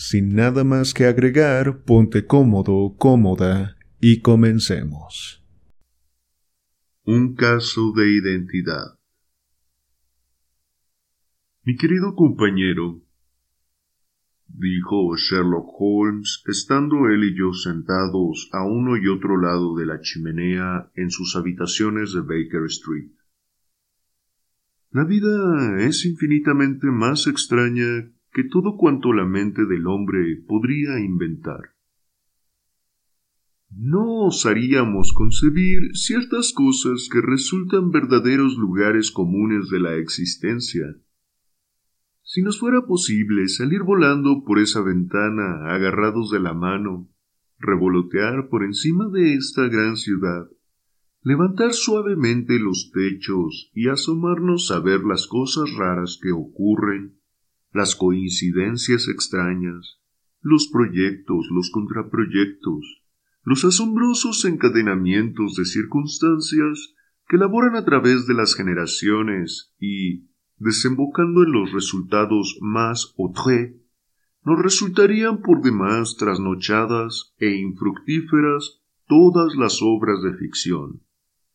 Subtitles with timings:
[0.00, 5.44] Sin nada más que agregar, ponte cómodo, cómoda y comencemos.
[7.04, 8.98] Un caso de identidad.
[11.64, 13.02] Mi querido compañero,
[14.46, 20.00] dijo Sherlock Holmes, estando él y yo sentados a uno y otro lado de la
[20.00, 23.12] chimenea en sus habitaciones de Baker Street.
[24.92, 31.74] La vida es infinitamente más extraña que todo cuanto la mente del hombre podría inventar.
[33.70, 40.96] No osaríamos concebir ciertas cosas que resultan verdaderos lugares comunes de la existencia.
[42.22, 47.08] Si nos fuera posible salir volando por esa ventana agarrados de la mano,
[47.58, 50.48] revolotear por encima de esta gran ciudad,
[51.22, 57.19] levantar suavemente los techos y asomarnos a ver las cosas raras que ocurren,
[57.72, 60.00] las coincidencias extrañas,
[60.40, 63.02] los proyectos, los contraproyectos,
[63.44, 66.94] los asombrosos encadenamientos de circunstancias
[67.28, 73.76] que laboran a través de las generaciones y, desembocando en los resultados más autres,
[74.44, 81.02] nos resultarían por demás trasnochadas e infructíferas todas las obras de ficción,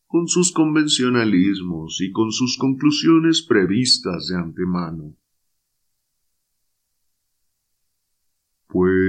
[0.06, 5.14] con sus convencionalismos y con sus conclusiones previstas de antemano.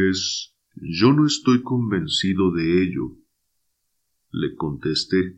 [0.08, 3.18] Pues yo no estoy convencido de ello,
[4.32, 5.38] le contesté.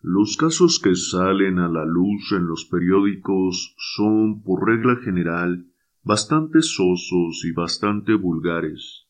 [0.00, 5.66] Los casos que salen a la luz en los periódicos son, por regla general,
[6.02, 9.04] bastante sosos y bastante vulgares.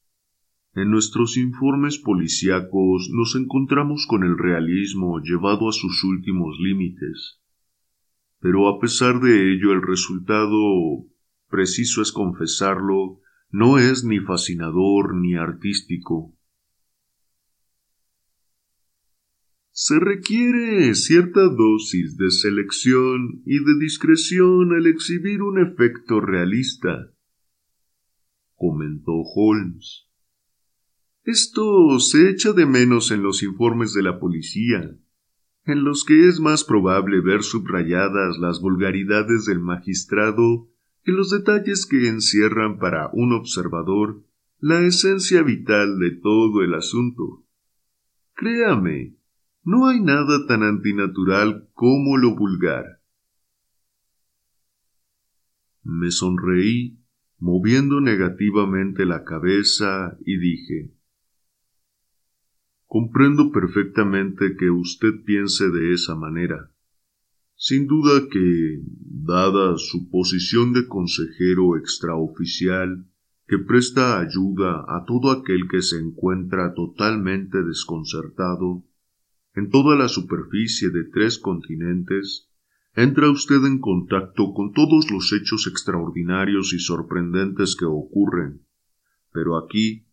[0.74, 7.40] En nuestros informes policíacos nos encontramos con el realismo llevado a sus últimos límites.
[8.40, 11.06] Pero a pesar de ello el resultado
[11.48, 13.20] preciso es confesarlo,
[13.50, 16.34] no es ni fascinador ni artístico.
[19.70, 27.12] Se requiere cierta dosis de selección y de discreción al exhibir un efecto realista,
[28.56, 30.08] comentó Holmes.
[31.22, 34.98] Esto se echa de menos en los informes de la policía,
[35.64, 40.68] en los que es más probable ver subrayadas las vulgaridades del magistrado
[41.08, 44.26] que los detalles que encierran para un observador
[44.58, 47.46] la esencia vital de todo el asunto.
[48.34, 49.16] Créame,
[49.64, 53.00] no hay nada tan antinatural como lo vulgar.
[55.82, 57.02] Me sonreí,
[57.38, 60.92] moviendo negativamente la cabeza, y dije
[62.84, 66.70] Comprendo perfectamente que usted piense de esa manera.
[67.60, 73.04] Sin duda que, dada su posición de consejero extraoficial,
[73.48, 78.84] que presta ayuda a todo aquel que se encuentra totalmente desconcertado,
[79.56, 82.48] en toda la superficie de tres continentes,
[82.94, 88.62] entra usted en contacto con todos los hechos extraordinarios y sorprendentes que ocurren.
[89.32, 90.06] Pero aquí,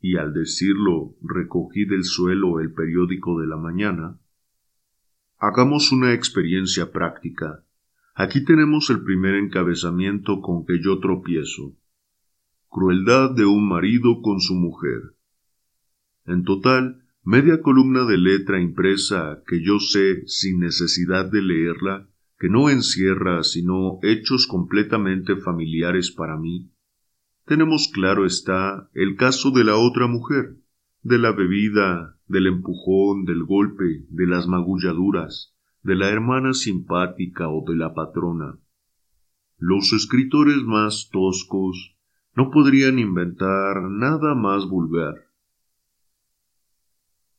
[0.00, 4.18] y al decirlo recogí del suelo el periódico de la mañana,
[5.38, 7.62] Hagamos una experiencia práctica.
[8.14, 11.76] Aquí tenemos el primer encabezamiento con que yo tropiezo.
[12.70, 15.14] Crueldad de un marido con su mujer.
[16.24, 22.08] En total, media columna de letra impresa que yo sé, sin necesidad de leerla,
[22.38, 26.70] que no encierra sino hechos completamente familiares para mí.
[27.44, 30.56] Tenemos claro está el caso de la otra mujer,
[31.02, 37.64] de la bebida, del empujón, del golpe, de las magulladuras, de la hermana simpática o
[37.68, 38.58] de la patrona.
[39.58, 41.96] Los escritores más toscos
[42.34, 45.14] no podrían inventar nada más vulgar.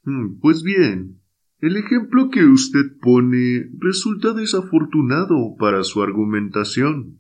[0.04, 1.20] Hmm, pues bien,
[1.60, 7.20] el ejemplo que usted pone resulta desafortunado para su argumentación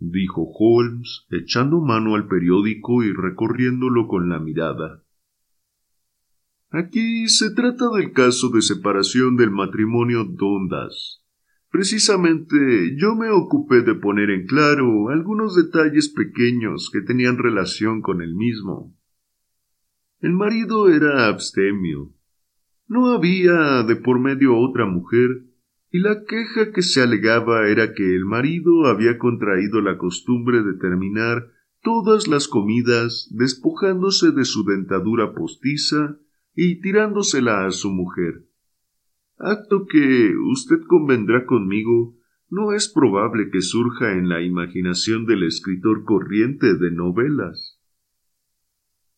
[0.00, 5.04] dijo Holmes, echando mano al periódico y recorriéndolo con la mirada.
[6.70, 11.20] Aquí se trata del caso de separación del matrimonio Dondas,
[11.70, 18.22] Precisamente yo me ocupé de poner en claro algunos detalles pequeños que tenían relación con
[18.22, 18.92] el mismo.
[20.18, 22.12] El marido era abstemio.
[22.88, 25.44] No había de por medio otra mujer,
[25.92, 30.74] y la queja que se alegaba era que el marido había contraído la costumbre de
[30.74, 31.52] terminar
[31.82, 36.18] todas las comidas despojándose de su dentadura postiza
[36.54, 38.50] y tirándosela a su mujer
[39.40, 42.14] acto que usted convendrá conmigo
[42.50, 47.80] no es probable que surja en la imaginación del escritor corriente de novelas.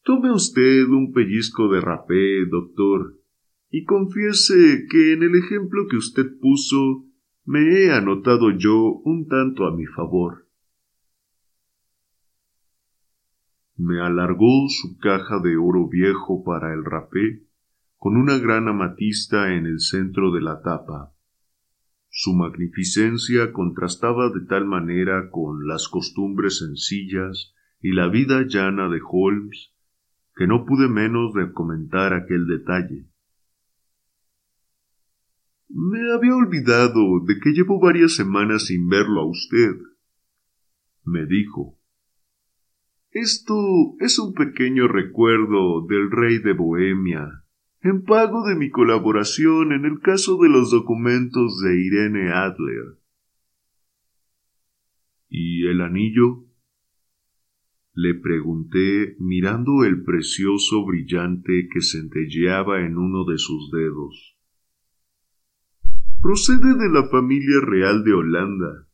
[0.05, 3.19] Tome usted un pellizco de rapé, doctor,
[3.71, 7.07] y confiese que en el ejemplo que usted puso
[7.45, 10.42] me he anotado yo un tanto a mi favor.
[13.77, 17.43] Me alargó su caja de oro viejo para el rapé
[17.97, 21.15] con una gran amatista en el centro de la tapa.
[22.09, 29.01] Su magnificencia contrastaba de tal manera con las costumbres sencillas y la vida llana de
[29.03, 29.73] Holmes
[30.35, 33.07] que no pude menos de comentar aquel detalle.
[35.69, 39.77] Me había olvidado de que llevo varias semanas sin verlo a usted,
[41.05, 41.79] me dijo.
[43.13, 47.45] Esto es un pequeño recuerdo del rey de Bohemia
[47.83, 52.99] en pago de mi colaboración en el caso de los documentos de Irene Adler.
[55.29, 56.47] ¿Y el anillo?
[57.93, 64.39] Le pregunté mirando el precioso brillante que centelleaba en uno de sus dedos.
[66.23, 68.89] Procede de la familia real de Holanda,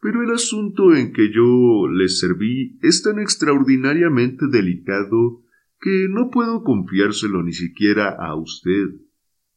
[0.00, 5.42] pero el asunto en que yo le serví es tan extraordinariamente delicado
[5.80, 9.00] que no puedo confiárselo ni siquiera a usted,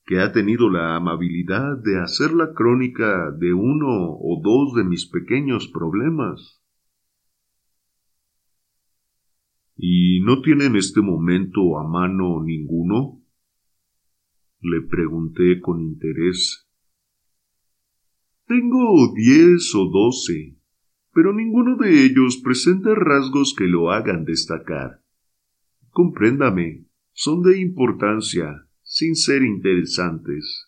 [0.06, 5.08] que ha tenido la amabilidad de hacer la crónica de uno o dos de mis
[5.08, 6.62] pequeños problemas.
[9.76, 13.22] ¿Y no tiene en este momento a mano ninguno?
[14.62, 16.69] Le pregunté con interés.
[18.50, 20.58] Tengo diez o doce,
[21.14, 25.04] pero ninguno de ellos presenta rasgos que lo hagan destacar.
[25.92, 30.66] Compréndame, son de importancia, sin ser interesantes.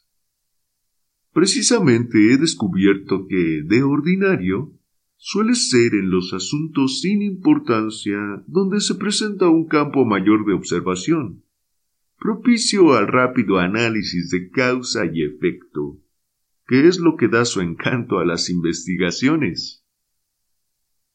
[1.34, 4.78] Precisamente he descubierto que, de ordinario,
[5.18, 11.44] suele ser en los asuntos sin importancia donde se presenta un campo mayor de observación,
[12.20, 15.98] propicio al rápido análisis de causa y efecto,
[16.68, 19.86] que es lo que da su encanto a las investigaciones.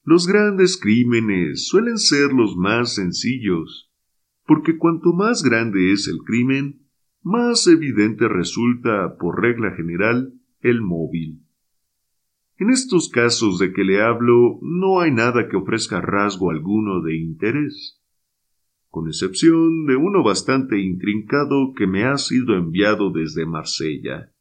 [0.03, 3.91] Los grandes crímenes suelen ser los más sencillos,
[4.47, 6.87] porque cuanto más grande es el crimen,
[7.23, 11.43] más evidente resulta, por regla general, el móvil.
[12.59, 17.17] En estos casos de que le hablo, no hay nada que ofrezca rasgo alguno de
[17.17, 18.01] interés,
[18.89, 24.33] con excepción de uno bastante intrincado que me ha sido enviado desde Marsella.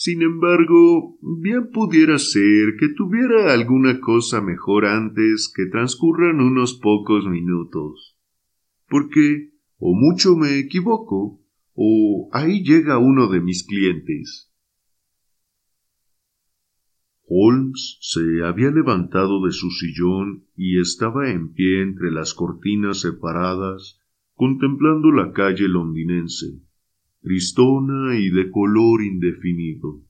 [0.00, 7.26] Sin embargo, bien pudiera ser que tuviera alguna cosa mejor antes que transcurran unos pocos
[7.26, 8.18] minutos
[8.88, 11.40] porque o mucho me equivoco,
[11.74, 14.52] o ahí llega uno de mis clientes.
[17.30, 24.00] Holmes se había levantado de su sillón y estaba en pie entre las cortinas separadas,
[24.34, 26.62] contemplando la calle londinense,
[27.34, 30.00] y de color indefinido.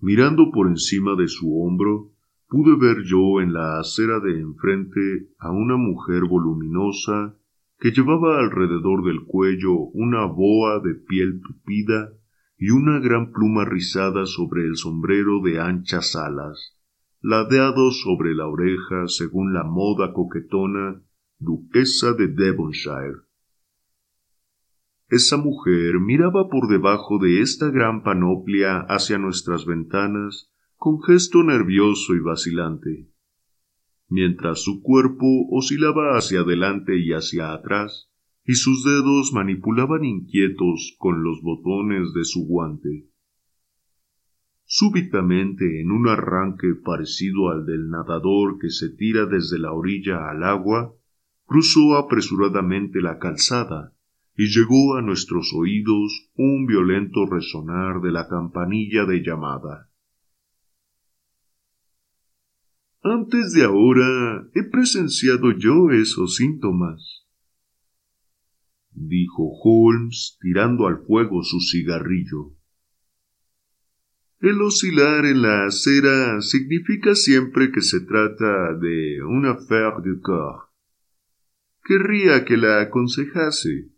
[0.00, 2.12] Mirando por encima de su hombro,
[2.48, 7.36] pude ver yo en la acera de enfrente a una mujer voluminosa
[7.80, 12.12] que llevaba alrededor del cuello una boa de piel tupida
[12.56, 16.76] y una gran pluma rizada sobre el sombrero de anchas alas,
[17.20, 21.02] ladeado sobre la oreja según la moda coquetona
[21.38, 23.27] duquesa de Devonshire.
[25.08, 32.14] Esa mujer miraba por debajo de esta gran panoplia hacia nuestras ventanas con gesto nervioso
[32.14, 33.08] y vacilante,
[34.08, 38.10] mientras su cuerpo oscilaba hacia adelante y hacia atrás,
[38.44, 43.08] y sus dedos manipulaban inquietos con los botones de su guante.
[44.66, 50.44] Súbitamente, en un arranque parecido al del nadador que se tira desde la orilla al
[50.44, 50.94] agua,
[51.46, 53.94] cruzó apresuradamente la calzada
[54.40, 59.90] y llegó a nuestros oídos un violento resonar de la campanilla de llamada.
[63.02, 67.26] Antes de ahora he presenciado yo esos síntomas,
[68.92, 72.54] dijo Holmes tirando al fuego su cigarrillo.
[74.38, 80.68] El oscilar en la acera significa siempre que se trata de una affaire du corps.
[81.82, 83.97] Querría que la aconsejase,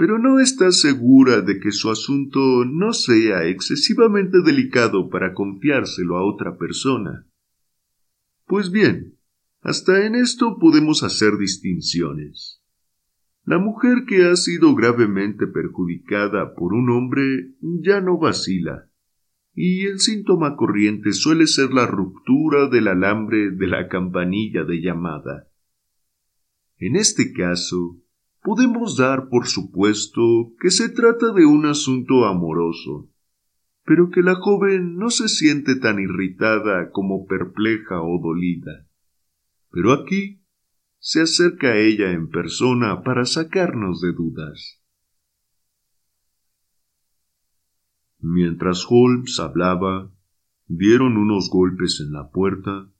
[0.00, 6.24] pero no está segura de que su asunto no sea excesivamente delicado para confiárselo a
[6.24, 7.26] otra persona.
[8.46, 9.18] Pues bien,
[9.60, 12.62] hasta en esto podemos hacer distinciones.
[13.44, 18.88] La mujer que ha sido gravemente perjudicada por un hombre ya no vacila
[19.52, 25.50] y el síntoma corriente suele ser la ruptura del alambre de la campanilla de llamada.
[26.78, 27.98] En este caso,
[28.42, 33.10] podemos dar por supuesto que se trata de un asunto amoroso,
[33.84, 38.86] pero que la joven no se siente tan irritada como perpleja o dolida.
[39.70, 40.42] Pero aquí
[40.98, 44.82] se acerca a ella en persona para sacarnos de dudas.
[48.18, 50.12] Mientras Holmes hablaba,
[50.66, 52.90] dieron unos golpes en la puerta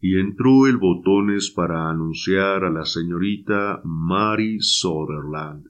[0.00, 5.66] y entró el botones para anunciar a la señorita Mary Sutherland.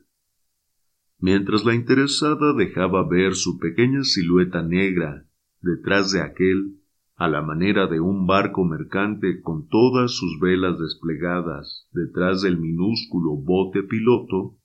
[1.18, 5.24] Mientras la interesada dejaba ver su pequeña silueta negra
[5.60, 6.76] detrás de aquel,
[7.16, 13.34] a la manera de un barco mercante con todas sus velas desplegadas detrás del minúsculo
[13.34, 14.56] bote piloto,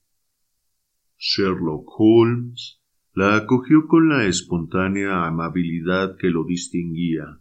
[1.18, 2.80] Sherlock Holmes
[3.12, 7.40] la acogió con la espontánea amabilidad que lo distinguía.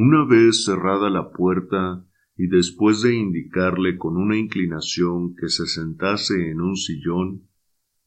[0.00, 6.50] Una vez cerrada la puerta y después de indicarle con una inclinación que se sentase
[6.50, 7.48] en un sillón,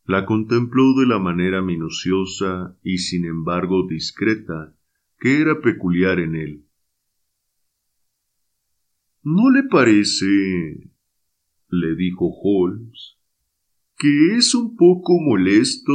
[0.06, 4.74] la contempló de la manera minuciosa y sin embargo discreta
[5.20, 6.66] que era peculiar en él.
[9.22, 10.94] ¿No le parece?
[11.68, 13.18] le dijo Holmes,
[13.98, 15.92] que es un poco molesto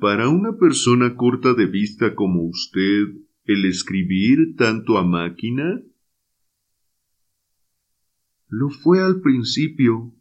[0.00, 5.82] para una persona corta de vista como usted el escribir tanto a máquina?
[8.48, 10.14] Lo fue al principio,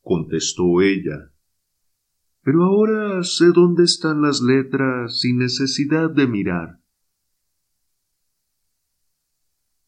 [0.00, 1.32] contestó ella.
[2.42, 6.80] Pero ahora sé dónde están las letras sin necesidad de mirar.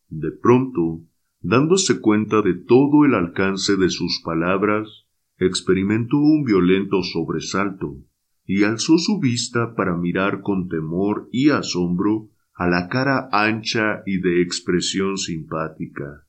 [0.08, 1.02] De pronto,
[1.40, 5.06] dándose cuenta de todo el alcance de sus palabras,
[5.38, 8.04] experimentó un violento sobresalto
[8.52, 14.20] y alzó su vista para mirar con temor y asombro a la cara ancha y
[14.20, 16.26] de expresión simpática.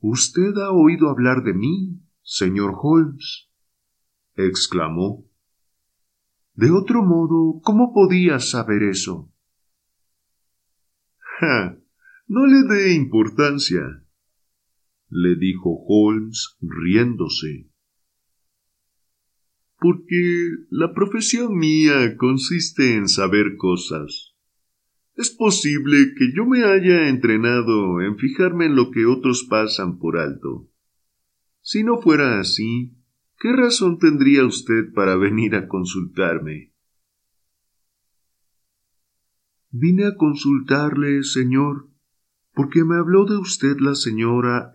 [0.00, 3.48] Usted ha oído hablar de mí, señor Holmes,
[4.34, 5.24] exclamó.
[6.52, 9.32] De otro modo, ¿cómo podía saber eso?
[11.38, 11.78] Ja.
[12.26, 14.04] No le dé importancia,
[15.08, 17.69] le dijo Holmes riéndose.
[19.80, 24.34] Porque la profesión mía consiste en saber cosas.
[25.16, 30.18] Es posible que yo me haya entrenado en fijarme en lo que otros pasan por
[30.18, 30.68] alto.
[31.62, 32.94] Si no fuera así,
[33.38, 36.72] ¿qué razón tendría usted para venir a consultarme?
[39.70, 41.88] Vine a consultarle, señor,
[42.54, 44.72] porque me habló de usted la señora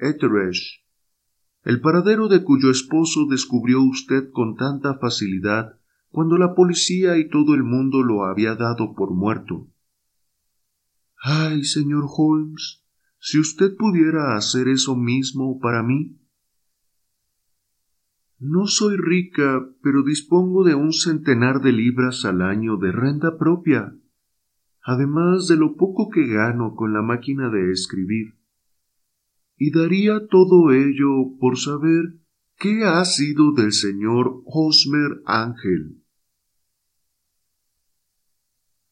[1.65, 5.77] el paradero de cuyo esposo descubrió usted con tanta facilidad
[6.09, 9.67] cuando la policía y todo el mundo lo había dado por muerto.
[11.21, 12.85] Ay, señor Holmes,
[13.19, 16.17] si usted pudiera hacer eso mismo para mí.
[18.39, 23.95] No soy rica, pero dispongo de un centenar de libras al año de renta propia
[24.85, 28.35] además de lo poco que gano con la máquina de escribir.
[29.57, 32.19] Y daría todo ello por saber
[32.57, 36.01] qué ha sido del señor Hosmer Ángel.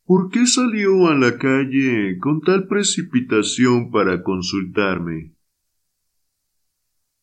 [0.05, 5.33] ¿Por qué salió a la calle con tal precipitación para consultarme?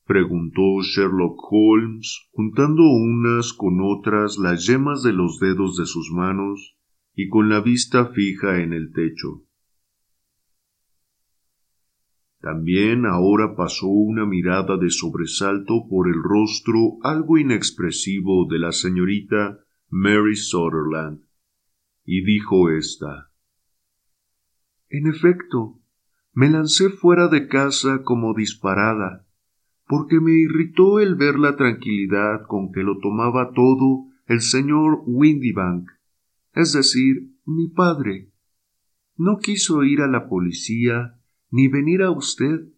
[0.06, 6.76] preguntó Sherlock Holmes, juntando unas con otras las yemas de los dedos de sus manos
[7.14, 9.44] y con la vista fija en el techo.
[12.40, 19.61] También ahora pasó una mirada de sobresalto por el rostro algo inexpresivo de la señorita
[19.88, 21.23] Mary Sutherland,
[22.04, 23.30] y dijo ésta
[24.88, 25.80] En efecto,
[26.32, 29.26] me lancé fuera de casa como disparada,
[29.87, 35.90] porque me irritó el ver la tranquilidad con que lo tomaba todo el señor Windybank
[36.52, 38.32] es decir, mi padre.
[39.16, 41.20] No quiso ir a la policía
[41.50, 42.69] ni venir a usted.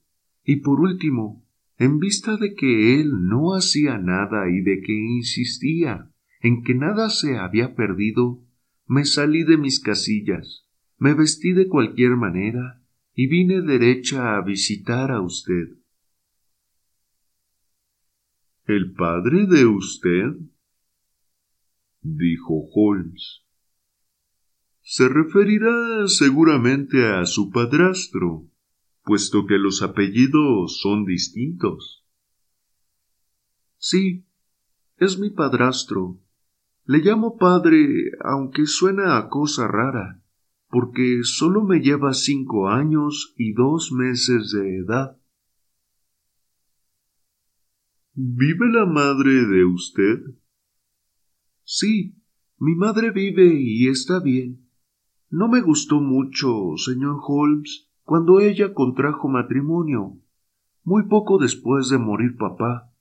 [0.44, 1.44] Y por último,
[1.78, 6.10] en vista de que él no hacía nada y de que insistía
[6.40, 8.40] en que nada se había perdido,
[8.86, 10.66] me salí de mis casillas,
[10.98, 12.82] me vestí de cualquier manera
[13.14, 15.76] y vine derecha a visitar a usted.
[18.64, 20.36] ¿El padre de usted?
[22.00, 23.42] dijo Holmes.
[24.80, 28.48] Se referirá seguramente a su padrastro,
[29.04, 32.04] puesto que los apellidos son distintos.
[33.78, 34.24] Sí,
[34.98, 36.18] es mi padrastro.
[36.84, 40.22] Le llamo padre, aunque suena a cosa rara,
[40.68, 45.18] porque solo me lleva cinco años y dos meses de edad.
[48.14, 50.18] ¿Vive la madre de usted?
[51.64, 52.14] Sí,
[52.58, 54.68] mi madre vive y está bien.
[55.30, 60.18] No me gustó mucho, señor Holmes, cuando ella contrajo matrimonio,
[60.84, 62.92] muy poco después de morir papá.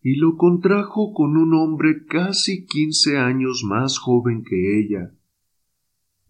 [0.00, 5.12] Y lo contrajo con un hombre casi quince años más joven que ella.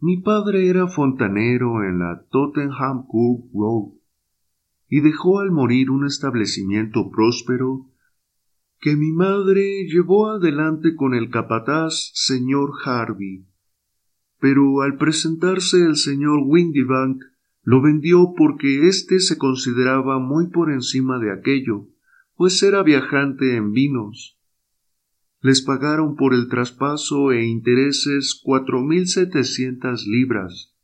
[0.00, 3.92] Mi padre era fontanero en la Tottenham Court Road
[4.88, 7.87] y dejó al morir un establecimiento próspero
[8.80, 13.47] que mi madre llevó adelante con el capataz señor Harvey.
[14.40, 17.23] Pero al presentarse el señor Windybank,
[17.68, 21.87] lo vendió porque éste se consideraba muy por encima de aquello,
[22.34, 24.38] pues era viajante en vinos.
[25.42, 30.75] Les pagaron por el traspaso e intereses cuatro mil setecientas libras,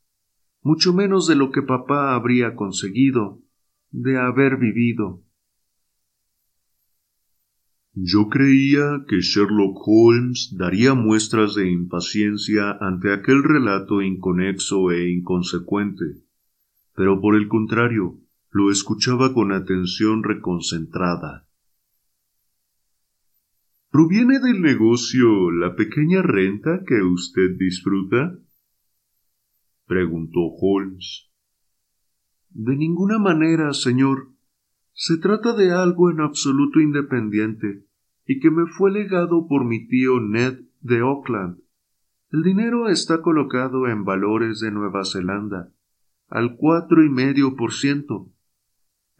[0.60, 3.40] mucho menos de lo que papá habría conseguido,
[3.90, 5.22] de haber vivido.
[7.94, 16.23] Yo creía que Sherlock Holmes daría muestras de impaciencia ante aquel relato inconexo e inconsecuente,
[16.94, 18.20] pero por el contrario,
[18.50, 21.48] lo escuchaba con atención reconcentrada.
[23.90, 28.38] ¿Proviene del negocio la pequeña renta que usted disfruta?
[29.86, 31.30] preguntó Holmes.
[32.50, 34.30] De ninguna manera, señor.
[34.92, 37.84] Se trata de algo en absoluto independiente
[38.26, 41.58] y que me fue legado por mi tío Ned de Auckland.
[42.30, 45.73] El dinero está colocado en valores de Nueva Zelanda,
[46.34, 48.28] al cuatro y medio por ciento.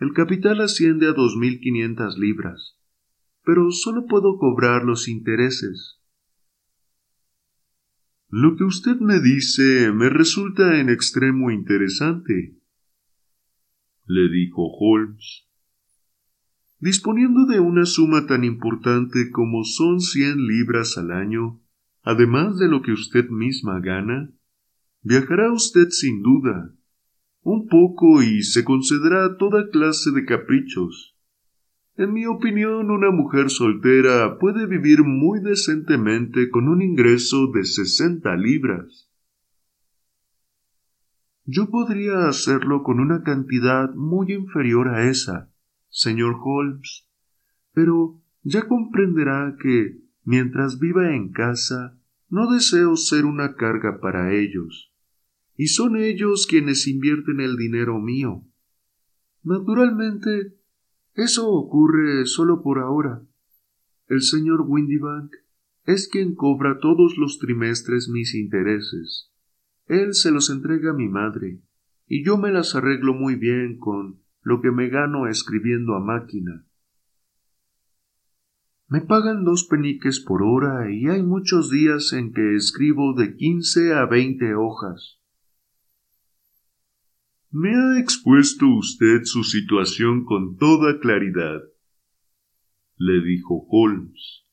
[0.00, 2.77] El capital asciende a dos mil quinientas libras,
[3.44, 6.00] pero solo puedo cobrar los intereses.
[8.29, 12.59] Lo que usted me dice me resulta en extremo interesante,
[14.07, 15.46] le dijo Holmes.
[16.81, 21.62] Disponiendo de una suma tan importante como son cien libras al año,
[22.03, 24.33] además de lo que usted misma gana,
[25.03, 26.74] viajará usted sin duda,
[27.44, 31.16] un poco y se concederá toda clase de caprichos.
[31.96, 38.35] En mi opinión, una mujer soltera puede vivir muy decentemente con un ingreso de sesenta
[38.35, 39.09] libras.
[41.44, 45.52] Yo podría hacerlo con una cantidad muy inferior a esa,
[45.88, 47.07] señor Holmes,
[47.74, 51.98] pero ya comprenderá que, mientras viva en casa,
[52.30, 54.93] no deseo ser una carga para ellos,
[55.57, 58.45] y son ellos quienes invierten el dinero mío.
[59.43, 60.55] Naturalmente,
[61.14, 63.23] eso ocurre solo por ahora.
[64.09, 65.33] El señor Windybank
[65.85, 69.31] es quien cobra todos los trimestres mis intereses.
[69.87, 71.61] Él se los entrega a mi madre,
[72.07, 76.67] y yo me las arreglo muy bien con lo que me gano escribiendo a máquina.
[78.88, 83.95] Me pagan dos peniques por hora y hay muchos días en que escribo de quince
[83.95, 85.21] a veinte hojas.
[87.57, 91.62] Me ha expuesto usted su situación con toda claridad,
[92.99, 94.45] le dijo Holmes.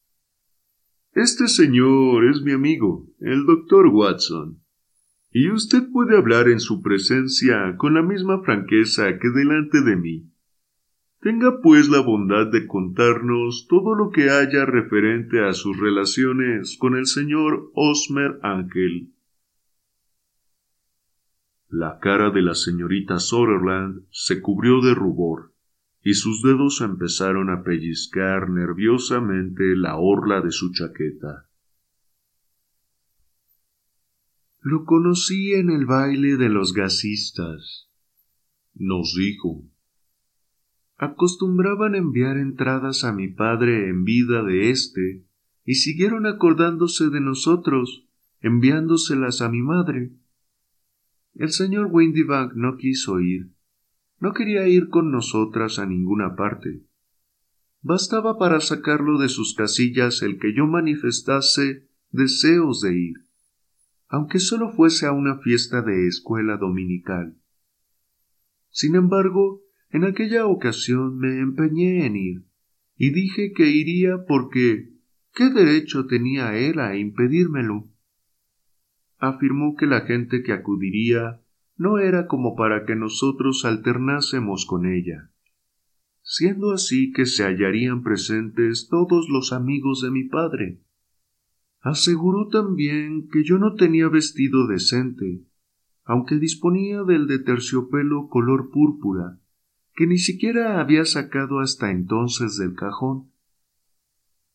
[1.14, 4.62] Este señor es mi amigo, el doctor Watson
[5.32, 10.28] y usted puede hablar en su presencia con la misma franqueza que delante de mí.
[11.22, 16.96] Tenga pues la bondad de contarnos todo lo que haya referente a sus relaciones con
[16.96, 19.14] el señor Osmer Ángel.
[21.74, 25.54] La cara de la señorita Sutherland se cubrió de rubor,
[26.04, 31.48] y sus dedos empezaron a pellizcar nerviosamente la orla de su chaqueta.
[34.60, 37.90] Lo conocí en el baile de los gasistas,
[38.74, 39.64] nos dijo.
[40.98, 45.26] Acostumbraban enviar entradas a mi padre en vida de éste,
[45.64, 48.10] y siguieron acordándose de nosotros,
[48.42, 50.12] enviándoselas a mi madre.
[51.34, 53.52] El señor Windybank no quiso ir.
[54.20, 56.84] No quería ir con nosotras a ninguna parte.
[57.82, 63.32] Bastaba para sacarlo de sus casillas el que yo manifestase deseos de ir
[64.12, 67.38] aunque solo fuese a una fiesta de escuela dominical.
[68.70, 72.44] Sin embargo, en aquella ocasión me empeñé en ir,
[72.98, 74.92] y dije que iría porque
[75.34, 77.90] ¿qué derecho tenía él a impedírmelo?
[79.22, 81.42] Afirmó que la gente que acudiría
[81.78, 85.30] no era como para que nosotros alternásemos con ella,
[86.24, 90.82] siendo así que se hallarían presentes todos los amigos de mi padre.
[91.82, 95.44] Aseguró también que yo no tenía vestido decente,
[96.04, 99.40] aunque disponía del de terciopelo color púrpura,
[99.94, 103.32] que ni siquiera había sacado hasta entonces del cajón.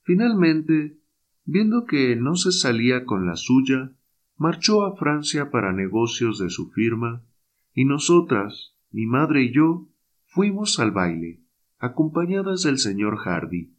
[0.03, 0.99] Finalmente,
[1.45, 3.96] viendo que no se salía con la suya,
[4.37, 7.25] marchó a Francia para negocios de su firma,
[7.73, 9.89] y nosotras, mi madre y yo,
[10.25, 11.43] fuimos al baile,
[11.79, 13.75] acompañadas del señor Hardy,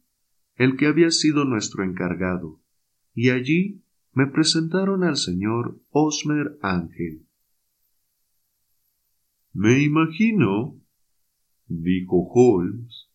[0.56, 2.60] el que había sido nuestro encargado,
[3.14, 7.26] y allí me presentaron al señor Osmer Ángel.
[9.52, 10.80] Me imagino,
[11.66, 13.08] dijo Holmes,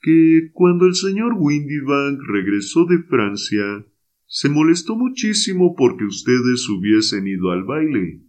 [0.00, 3.84] que cuando el señor Windybank regresó de Francia,
[4.32, 8.22] se molestó muchísimo porque ustedes hubiesen ido al baile.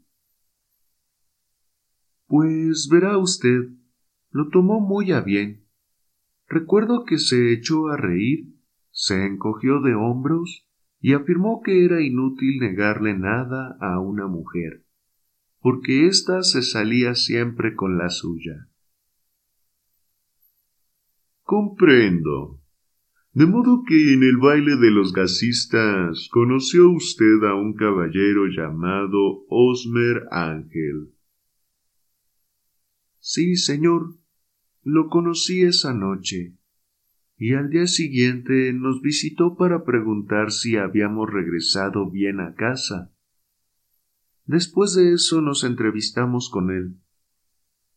[2.25, 3.69] Pues verá usted,
[4.31, 5.67] lo tomó muy a bien.
[6.47, 8.55] Recuerdo que se echó a reír,
[8.89, 10.67] se encogió de hombros
[10.99, 14.83] y afirmó que era inútil negarle nada a una mujer,
[15.59, 18.69] porque ésta se salía siempre con la suya.
[21.43, 22.60] Comprendo.
[23.33, 29.45] De modo que en el baile de los gasistas conoció usted a un caballero llamado
[29.47, 31.13] Osmer Ángel.
[33.19, 34.17] Sí, señor,
[34.83, 36.57] lo conocí esa noche,
[37.37, 43.13] y al día siguiente nos visitó para preguntar si habíamos regresado bien a casa.
[44.45, 46.97] Después de eso nos entrevistamos con él.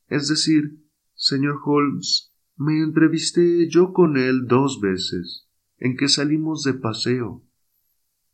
[0.06, 0.78] Es decir,
[1.14, 7.42] señor Holmes, me entrevisté yo con él dos veces, en que salimos de paseo.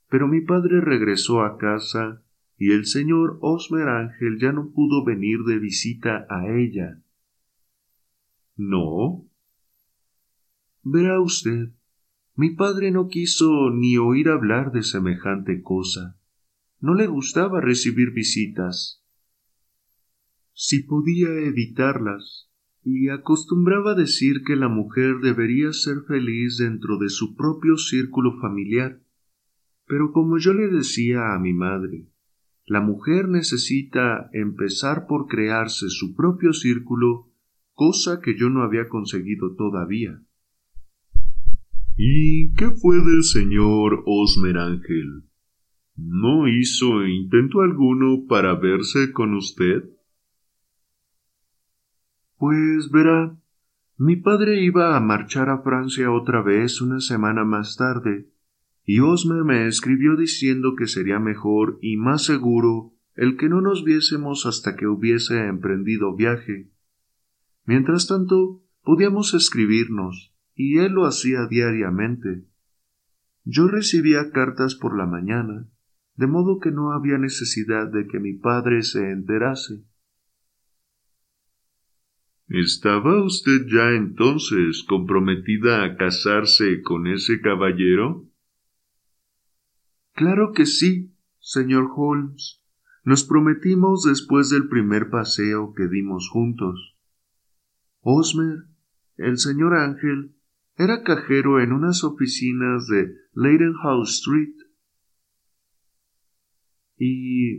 [0.09, 2.23] Pero mi padre regresó a casa
[2.59, 7.01] y el señor Osmer Ángel ya no pudo venir de visita a ella.
[8.57, 9.27] ¿No?
[10.83, 11.71] Verá usted,
[12.35, 16.19] mi padre no quiso ni oír hablar de semejante cosa.
[16.81, 19.03] No le gustaba recibir visitas.
[20.53, 22.50] Si podía evitarlas,
[22.85, 29.01] y acostumbraba decir que la mujer debería ser feliz dentro de su propio círculo familiar.
[29.87, 32.07] Pero como yo le decía a mi madre,
[32.67, 37.29] la mujer necesita empezar por crearse su propio círculo,
[37.75, 40.23] cosa que yo no había conseguido todavía.
[41.97, 45.25] ¿Y qué fue del señor Osmer Ángel?
[45.97, 49.85] ¿No hizo intento alguno para verse con usted?
[52.41, 53.37] Pues verá,
[53.99, 58.31] mi padre iba a marchar a Francia otra vez una semana más tarde,
[58.83, 63.85] y Osmer me escribió diciendo que sería mejor y más seguro el que no nos
[63.85, 66.71] viésemos hasta que hubiese emprendido viaje.
[67.67, 72.47] Mientras tanto, podíamos escribirnos, y él lo hacía diariamente.
[73.45, 75.69] Yo recibía cartas por la mañana,
[76.17, 79.85] de modo que no había necesidad de que mi padre se enterase.
[82.53, 88.29] ¿Estaba usted ya entonces comprometida a casarse con ese caballero?
[90.15, 92.61] Claro que sí, señor Holmes.
[93.05, 96.97] Nos prometimos después del primer paseo que dimos juntos.
[98.01, 98.65] Osmer,
[99.17, 100.35] el señor Ángel,
[100.75, 103.15] era cajero en unas oficinas de
[103.81, 104.57] House Street.
[106.97, 107.59] ¿Y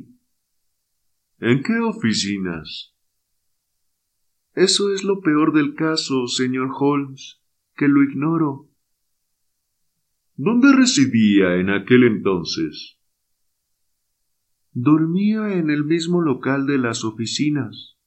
[1.39, 2.93] en qué oficinas?
[4.53, 7.41] Eso es lo peor del caso, señor Holmes,
[7.75, 8.69] que lo ignoro.
[10.35, 12.97] ¿Dónde residía en aquel entonces?
[14.73, 17.97] Dormía en el mismo local de las oficinas.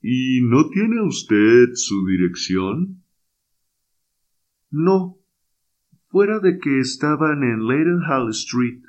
[0.00, 3.02] ¿Y no tiene usted su dirección?
[4.70, 5.18] No,
[6.08, 7.60] fuera de que estaban en
[8.08, 8.82] Hall Street.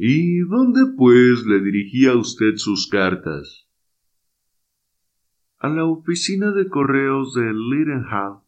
[0.00, 3.66] ¿Y dónde, pues, le dirigía usted sus cartas?
[5.58, 8.42] A la oficina de correos de Lidenhall,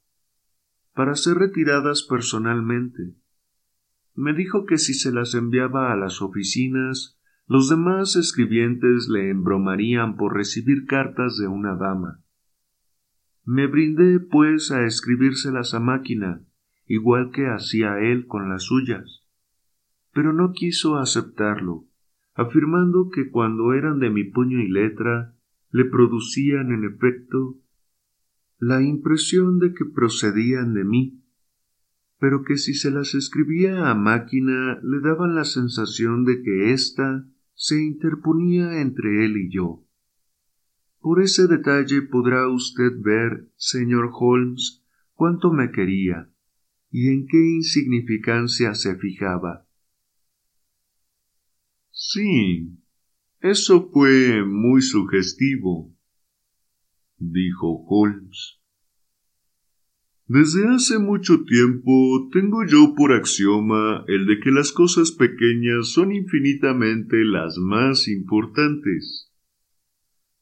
[0.94, 3.16] para ser retiradas personalmente.
[4.14, 10.16] Me dijo que si se las enviaba a las oficinas, los demás escribientes le embromarían
[10.16, 12.22] por recibir cartas de una dama.
[13.44, 16.44] Me brindé, pues, a escribírselas a máquina,
[16.86, 19.19] igual que hacía él con las suyas
[20.12, 21.86] pero no quiso aceptarlo,
[22.34, 25.34] afirmando que cuando eran de mi puño y letra
[25.70, 27.58] le producían en efecto
[28.58, 31.22] la impresión de que procedían de mí,
[32.18, 37.26] pero que si se las escribía a máquina le daban la sensación de que ésta
[37.54, 39.84] se interponía entre él y yo.
[41.00, 46.30] Por ese detalle podrá usted ver, señor Holmes, cuánto me quería
[46.90, 49.66] y en qué insignificancia se fijaba.
[52.02, 52.78] Sí,
[53.40, 55.94] eso fue muy sugestivo,
[57.18, 58.58] dijo Holmes.
[60.26, 66.12] Desde hace mucho tiempo tengo yo por axioma el de que las cosas pequeñas son
[66.12, 69.30] infinitamente las más importantes.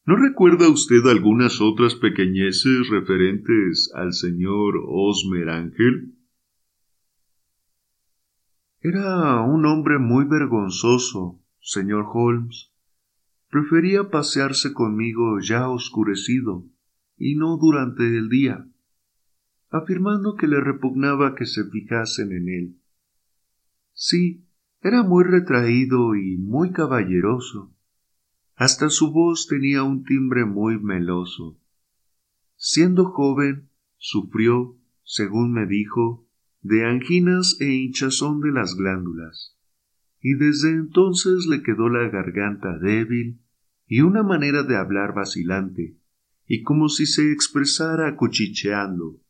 [0.07, 6.15] ¿No recuerda usted algunas otras pequeñeces referentes al señor Osmer Ángel?
[8.81, 12.73] Era un hombre muy vergonzoso, señor Holmes.
[13.51, 16.65] Prefería pasearse conmigo ya oscurecido,
[17.19, 18.67] y no durante el día,
[19.69, 22.77] afirmando que le repugnaba que se fijasen en él.
[23.93, 24.47] Sí,
[24.81, 27.75] era muy retraído y muy caballeroso.
[28.57, 31.59] Hasta su voz tenía un timbre muy meloso.
[32.57, 36.27] Siendo joven, sufrió, según me dijo,
[36.63, 39.58] de anginas e hinchazón de las glándulas,
[40.21, 43.41] y desde entonces le quedó la garganta débil
[43.87, 45.97] y una manera de hablar vacilante,
[46.47, 49.21] y como si se expresara cuchicheando.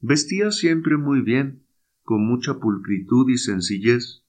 [0.00, 1.64] Vestía siempre muy bien,
[2.02, 4.24] con mucha pulcritud y sencillez,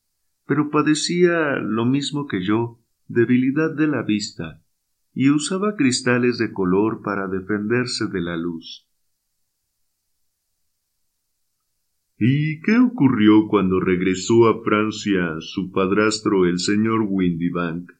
[0.47, 4.63] pero padecía lo mismo que yo, debilidad de la vista,
[5.13, 8.88] y usaba cristales de color para defenderse de la luz.
[12.21, 17.93] ¿Y qué ocurrió cuando regresó a Francia su padrastro, el señor Windybank?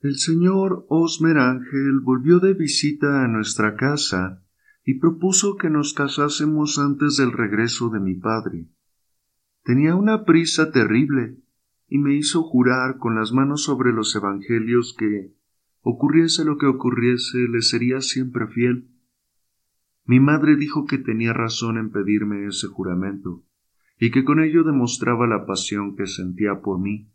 [0.00, 4.40] El señor Osmer Ángel volvió de visita a nuestra casa
[4.84, 8.68] y propuso que nos casásemos antes del regreso de mi padre.
[9.64, 11.38] Tenía una prisa terrible
[11.88, 15.34] y me hizo jurar con las manos sobre los evangelios que,
[15.80, 18.86] ocurriese lo que ocurriese, le sería siempre fiel.
[20.04, 23.44] Mi madre dijo que tenía razón en pedirme ese juramento,
[23.98, 27.10] y que con ello demostraba la pasión que sentía por mí.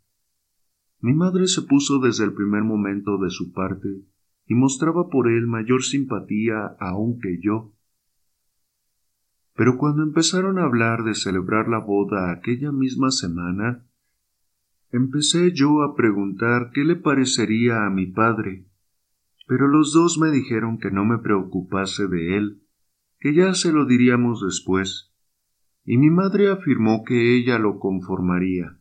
[1.02, 4.02] Mi madre se puso desde el primer momento de su parte
[4.48, 7.74] y mostraba por él mayor simpatía aún que yo.
[9.56, 13.86] Pero cuando empezaron a hablar de celebrar la boda aquella misma semana,
[14.92, 18.68] empecé yo a preguntar qué le parecería a mi padre,
[19.48, 22.62] pero los dos me dijeron que no me preocupase de él,
[23.26, 25.12] que ya se lo diríamos después,
[25.84, 28.78] y mi madre afirmó que ella lo conformaría.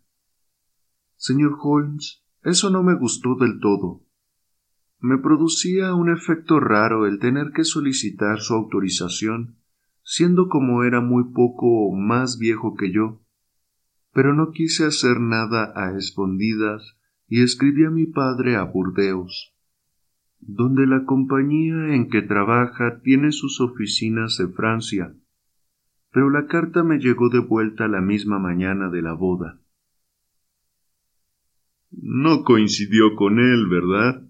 [1.16, 4.04] Señor Holmes, eso no me gustó del todo.
[4.98, 9.56] Me producía un efecto raro el tener que solicitar su autorización,
[10.02, 13.22] siendo como era muy poco más viejo que yo.
[14.12, 19.53] Pero no quise hacer nada a escondidas y escribí a mi padre a Burdeos
[20.46, 25.14] donde la compañía en que trabaja tiene sus oficinas en Francia,
[26.10, 29.60] pero la carta me llegó de vuelta la misma mañana de la boda.
[31.90, 34.22] No coincidió con él, ¿verdad?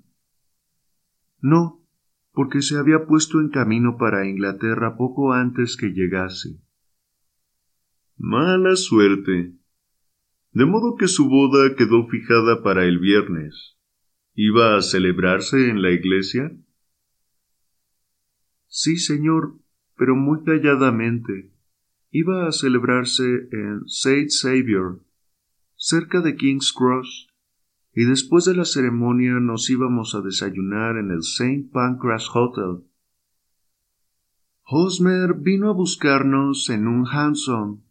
[1.41, 1.83] No,
[2.33, 6.61] porque se había puesto en camino para Inglaterra poco antes que llegase.
[8.17, 9.55] Mala suerte.
[10.53, 13.74] De modo que su boda quedó fijada para el viernes
[14.35, 16.53] iba a celebrarse en la iglesia?
[18.67, 19.55] Sí, señor,
[19.97, 21.53] pero muy calladamente.
[22.11, 25.05] Iba a celebrarse en Saint Saviour,
[25.77, 27.29] cerca de King's Cross,
[27.93, 31.69] y después de la ceremonia nos íbamos a desayunar en el St.
[31.73, 32.85] Pancras Hotel.
[34.65, 37.83] Hosmer vino a buscarnos en un hansom,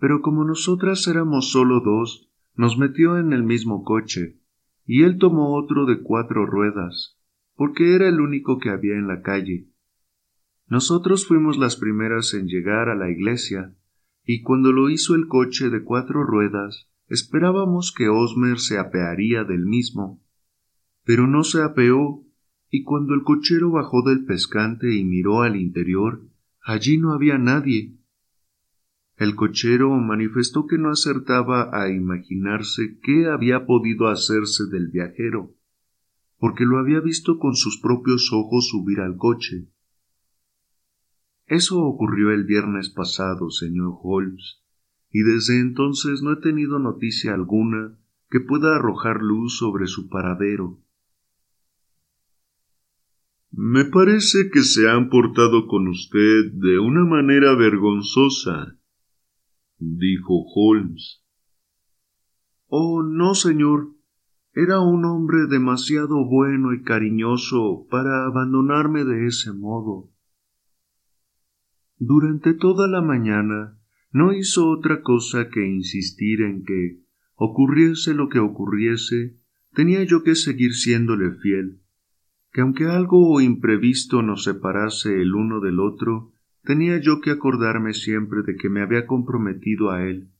[0.00, 4.40] pero como nosotras éramos solo dos, nos metió en el mismo coche
[4.86, 7.16] y él tomó otro de cuatro ruedas,
[7.56, 9.68] porque era el único que había en la calle.
[10.66, 13.74] Nosotros fuimos las primeras en llegar a la iglesia,
[14.24, 19.66] y cuando lo hizo el coche de cuatro ruedas, esperábamos que Osmer se apearía del
[19.66, 20.22] mismo.
[21.04, 22.24] Pero no se apeó,
[22.70, 26.22] y cuando el cochero bajó del pescante y miró al interior,
[26.62, 27.92] allí no había nadie,
[29.16, 35.54] el cochero manifestó que no acertaba a imaginarse qué había podido hacerse del viajero,
[36.38, 39.68] porque lo había visto con sus propios ojos subir al coche.
[41.46, 44.62] Eso ocurrió el viernes pasado, señor Holmes,
[45.10, 47.96] y desde entonces no he tenido noticia alguna
[48.30, 50.80] que pueda arrojar luz sobre su paradero.
[53.52, 58.76] Me parece que se han portado con usted de una manera vergonzosa,
[59.98, 61.22] dijo Holmes.
[62.66, 63.90] Oh, no, señor.
[64.52, 70.10] Era un hombre demasiado bueno y cariñoso para abandonarme de ese modo.
[71.98, 73.78] Durante toda la mañana
[74.12, 77.00] no hizo otra cosa que insistir en que,
[77.34, 79.36] ocurriese lo que ocurriese,
[79.72, 81.80] tenía yo que seguir siéndole fiel
[82.54, 86.33] que aunque algo imprevisto nos separase el uno del otro,
[86.64, 90.30] tenía yo que acordarme siempre de que me había comprometido a él,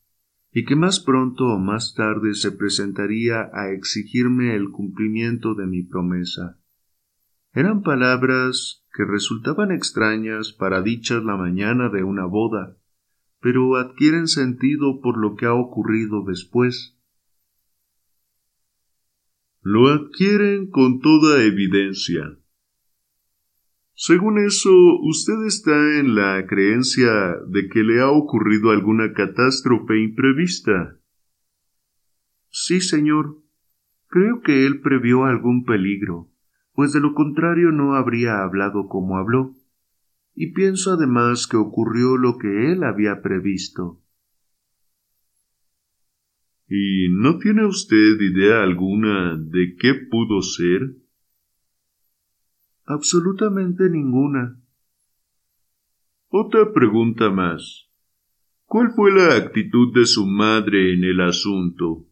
[0.52, 5.82] y que más pronto o más tarde se presentaría a exigirme el cumplimiento de mi
[5.82, 6.58] promesa.
[7.52, 12.76] Eran palabras que resultaban extrañas para dichas la mañana de una boda,
[13.40, 16.94] pero adquieren sentido por lo que ha ocurrido después
[19.64, 22.36] lo adquieren con toda evidencia.
[23.96, 30.98] Según eso, usted está en la creencia de que le ha ocurrido alguna catástrofe imprevista.
[32.50, 33.38] Sí, señor.
[34.08, 36.28] Creo que él previó algún peligro,
[36.72, 39.54] pues de lo contrario no habría hablado como habló.
[40.34, 44.00] Y pienso además que ocurrió lo que él había previsto.
[46.68, 50.96] ¿Y no tiene usted idea alguna de qué pudo ser?
[52.86, 54.60] Absolutamente ninguna.
[56.28, 57.88] Otra pregunta más.
[58.66, 62.06] ¿Cuál fue la actitud de su madre en el asunto?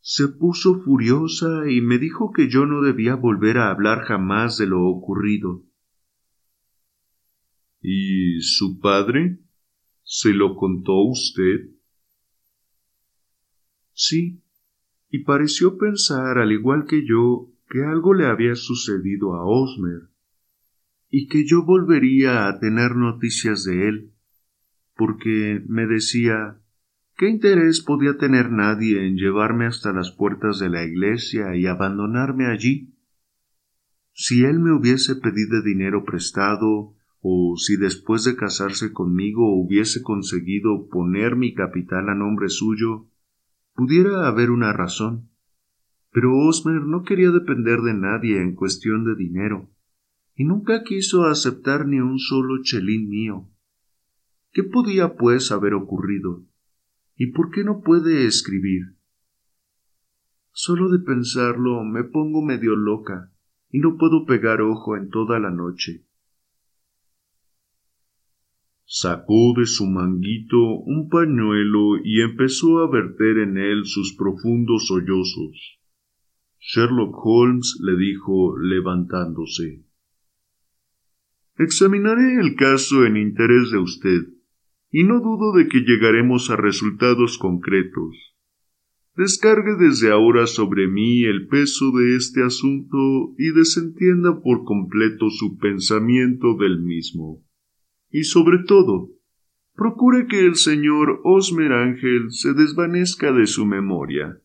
[0.00, 4.66] Se puso furiosa y me dijo que yo no debía volver a hablar jamás de
[4.66, 5.64] lo ocurrido.
[7.82, 9.40] ¿Y su padre?
[10.02, 11.70] ¿Se lo contó usted?
[13.92, 14.42] Sí,
[15.10, 20.10] y pareció pensar, al igual que yo, que algo le había sucedido a Osmer,
[21.08, 24.12] y que yo volvería a tener noticias de él,
[24.96, 26.60] porque me decía
[27.16, 32.46] ¿Qué interés podía tener nadie en llevarme hasta las puertas de la iglesia y abandonarme
[32.46, 32.94] allí?
[34.12, 40.88] Si él me hubiese pedido dinero prestado, o si después de casarse conmigo hubiese conseguido
[40.88, 43.10] poner mi capital a nombre suyo,
[43.80, 45.29] Pudiera haber una razón,
[46.12, 49.70] pero Osmer no quería depender de nadie en cuestión de dinero,
[50.34, 53.48] y nunca quiso aceptar ni un solo chelín mío.
[54.52, 56.44] ¿Qué podía, pues, haber ocurrido?
[57.16, 58.96] ¿Y por qué no puede escribir?
[60.52, 63.30] Solo de pensarlo me pongo medio loca
[63.70, 66.04] y no puedo pegar ojo en toda la noche.
[68.84, 75.79] Sacó de su manguito un pañuelo y empezó a verter en él sus profundos sollozos.
[76.60, 79.84] Sherlock Holmes le dijo levantándose.
[81.56, 84.28] Examinaré el caso en interés de usted,
[84.90, 88.36] y no dudo de que llegaremos a resultados concretos.
[89.16, 95.58] Descargue desde ahora sobre mí el peso de este asunto y desentienda por completo su
[95.58, 97.42] pensamiento del mismo
[98.10, 99.10] y sobre todo,
[99.74, 104.40] procure que el señor Osmer Ángel se desvanezca de su memoria,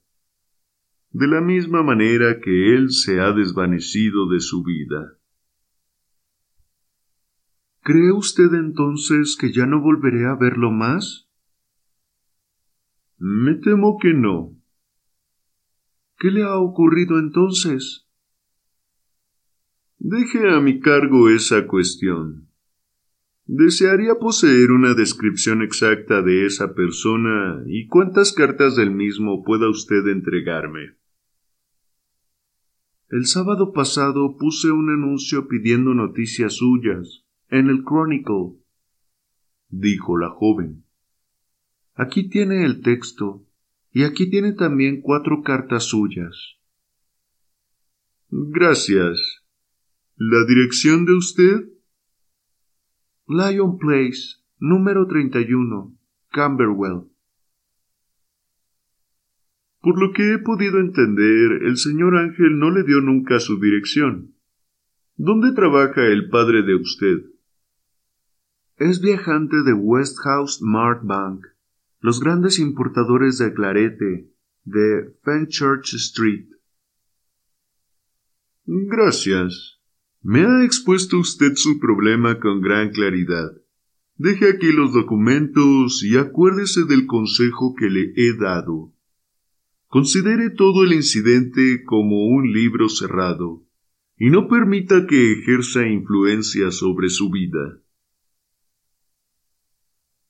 [1.18, 5.18] de la misma manera que él se ha desvanecido de su vida.
[7.84, 11.30] ¿Cree usted entonces que ya no volveré a verlo más?
[13.18, 14.58] Me temo que no.
[16.18, 18.10] ¿Qué le ha ocurrido entonces?
[19.98, 22.50] Deje a mi cargo esa cuestión.
[23.46, 30.06] Desearía poseer una descripción exacta de esa persona y cuántas cartas del mismo pueda usted
[30.08, 31.05] entregarme.
[33.10, 38.60] El sábado pasado puse un anuncio pidiendo noticias suyas en el Chronicle,
[39.70, 40.86] dijo la joven.
[41.94, 43.46] Aquí tiene el texto,
[43.92, 46.58] y aquí tiene también cuatro cartas suyas.
[48.30, 49.46] Gracias.
[50.18, 51.70] ¿La dirección de usted?
[53.28, 55.96] Lion Place, número 31,
[56.32, 57.15] Camberwell.
[59.86, 64.34] Por lo que he podido entender, el señor Ángel no le dio nunca su dirección.
[65.16, 67.18] ¿Dónde trabaja el padre de usted?
[68.78, 71.46] Es viajante de Westhouse Mart Bank,
[72.00, 74.34] los grandes importadores de clarete,
[74.64, 76.48] de Fenchurch Street.
[78.66, 79.80] Gracias.
[80.24, 83.52] Me ha expuesto usted su problema con gran claridad.
[84.16, 88.95] Deje aquí los documentos y acuérdese del consejo que le he dado.
[89.88, 93.66] Considere todo el incidente como un libro cerrado
[94.18, 97.80] y no permita que ejerza influencia sobre su vida.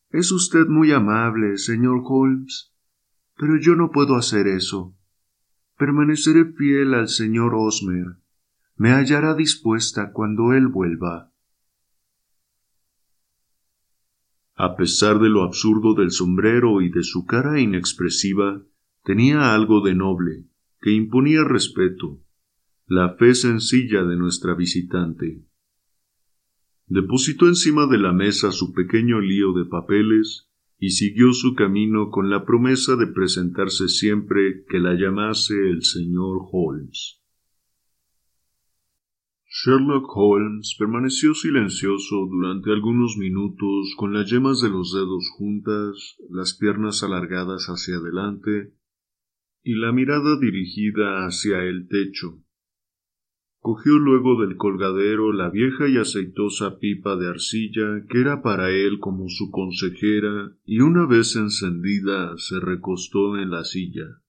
[0.10, 2.74] Es usted muy amable, señor Holmes,
[3.38, 4.96] pero yo no puedo hacer eso.
[5.78, 8.18] Permaneceré fiel al señor Osmer.
[8.78, 11.32] Me hallará dispuesta cuando él vuelva.
[14.56, 18.62] A pesar de lo absurdo del sombrero y de su cara inexpresiva,
[19.06, 20.46] tenía algo de noble,
[20.82, 22.20] que imponía respeto,
[22.88, 25.44] la fe sencilla de nuestra visitante.
[26.88, 30.50] Depositó encima de la mesa su pequeño lío de papeles
[30.80, 36.40] y siguió su camino con la promesa de presentarse siempre que la llamase el señor
[36.52, 37.22] Holmes.
[39.48, 46.58] Sherlock Holmes permaneció silencioso durante algunos minutos con las yemas de los dedos juntas, las
[46.58, 48.74] piernas alargadas hacia adelante
[49.66, 52.42] y la mirada dirigida hacia el techo.
[53.60, 59.00] Cogió luego del colgadero la vieja y aceitosa pipa de arcilla que era para él
[59.00, 64.22] como su consejera y una vez encendida se recostó en la silla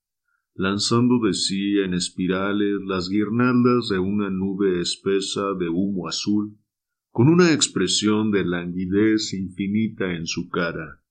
[0.57, 6.57] lanzando de sí en espirales las guirnaldas de una nube espesa de humo azul,
[7.11, 11.03] con una expresión de languidez infinita en su cara.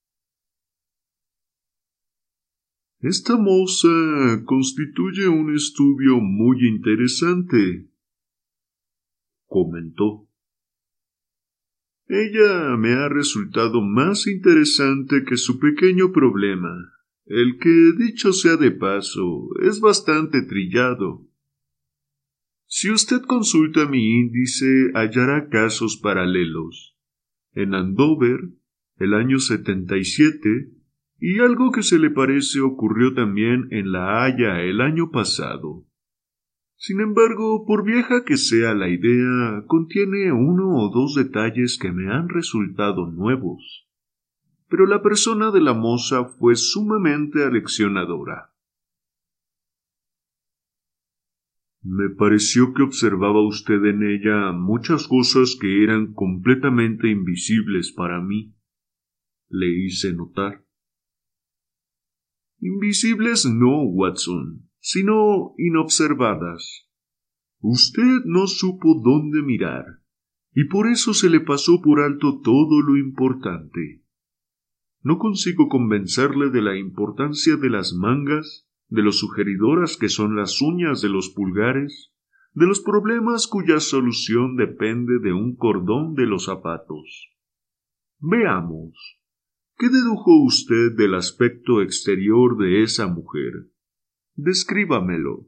[2.99, 7.89] Esta moza constituye un estudio muy interesante,
[9.45, 10.27] comentó.
[12.07, 18.71] Ella me ha resultado más interesante que su pequeño problema el que, dicho sea de
[18.71, 21.27] paso, es bastante trillado.
[22.67, 26.95] Si usted consulta mi índice, hallará casos paralelos.
[27.53, 28.41] En Andover,
[28.97, 30.71] el año 77,
[31.20, 35.86] y algo que se le parece ocurrió también en La Haya el año pasado.
[36.78, 42.11] Sin embargo, por vieja que sea la idea, contiene uno o dos detalles que me
[42.13, 43.86] han resultado nuevos
[44.70, 48.53] pero la persona de la moza fue sumamente aleccionadora.
[51.82, 58.55] Me pareció que observaba usted en ella muchas cosas que eran completamente invisibles para mí.
[59.49, 60.64] Le hice notar.
[62.68, 66.89] Invisibles no, Watson, sino inobservadas.
[67.59, 69.86] Usted no supo dónde mirar,
[70.51, 74.01] y por eso se le pasó por alto todo lo importante.
[75.03, 80.59] No consigo convencerle de la importancia de las mangas, de lo sugeridoras que son las
[80.59, 82.16] uñas de los pulgares,
[82.53, 87.30] de los problemas cuya solución depende de un cordón de los zapatos.
[88.18, 89.20] Veamos.
[89.78, 93.69] ¿Qué dedujo usted del aspecto exterior de esa mujer?
[94.36, 95.47] Descríbamelo.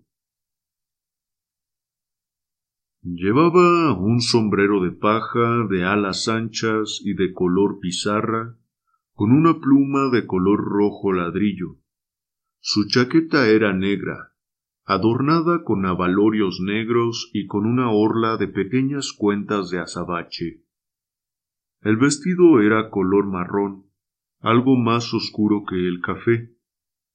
[3.03, 8.57] Llevaba un sombrero de paja de alas anchas y de color pizarra,
[9.13, 11.77] con una pluma de color rojo ladrillo.
[12.59, 14.33] Su chaqueta era negra,
[14.83, 20.65] adornada con abalorios negros y con una orla de pequeñas cuentas de azabache.
[21.79, 23.86] El vestido era color marrón,
[24.39, 26.51] algo más oscuro que el café,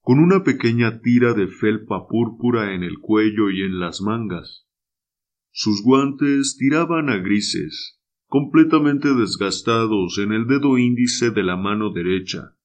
[0.00, 4.66] con una pequeña tira de felpa púrpura en el cuello y en las mangas.
[5.52, 12.56] Sus guantes tiraban a grises, completamente desgastados en el dedo índice de la mano derecha.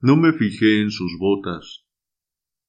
[0.00, 1.86] No me fijé en sus botas.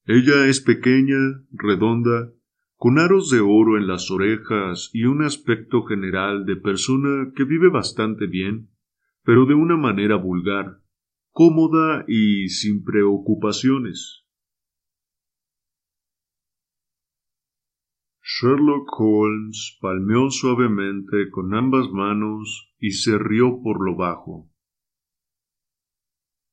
[0.05, 1.17] Ella es pequeña,
[1.51, 2.32] redonda,
[2.78, 7.69] con aros de oro en las orejas y un aspecto general de persona que vive
[7.69, 8.69] bastante bien,
[9.23, 10.80] pero de una manera vulgar,
[11.38, 14.25] cómoda y sin preocupaciones.
[18.23, 24.49] Sherlock Holmes palmeó suavemente con ambas manos y se rió por lo bajo.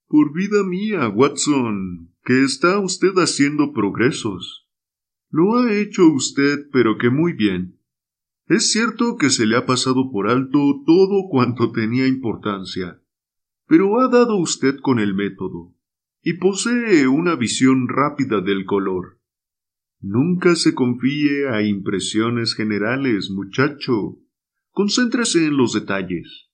[0.06, 4.68] Por vida mía, Watson, que está usted haciendo progresos.
[5.30, 7.80] Lo ha hecho usted, pero que muy bien.
[8.48, 13.00] Es cierto que se le ha pasado por alto todo cuanto tenía importancia,
[13.66, 15.74] pero ha dado usted con el método,
[16.22, 19.20] y posee una visión rápida del color.
[20.00, 24.18] Nunca se confíe a impresiones generales, muchacho.
[24.70, 26.50] Concéntrese en los detalles.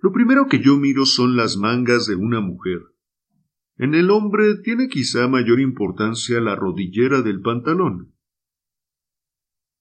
[0.00, 2.80] Lo primero que yo miro son las mangas de una mujer.
[3.76, 8.14] En el hombre tiene quizá mayor importancia la rodillera del pantalón.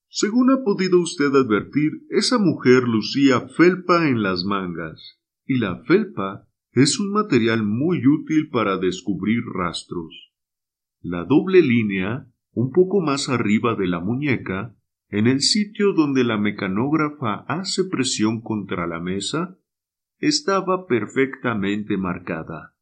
[0.08, 6.48] Según ha podido usted advertir, esa mujer lucía felpa en las mangas, y la felpa
[6.74, 10.32] es un material muy útil para descubrir rastros.
[11.02, 14.76] La doble línea, un poco más arriba de la muñeca,
[15.10, 19.60] en el sitio donde la mecanógrafa hace presión contra la mesa,
[20.18, 22.76] estaba perfectamente marcada.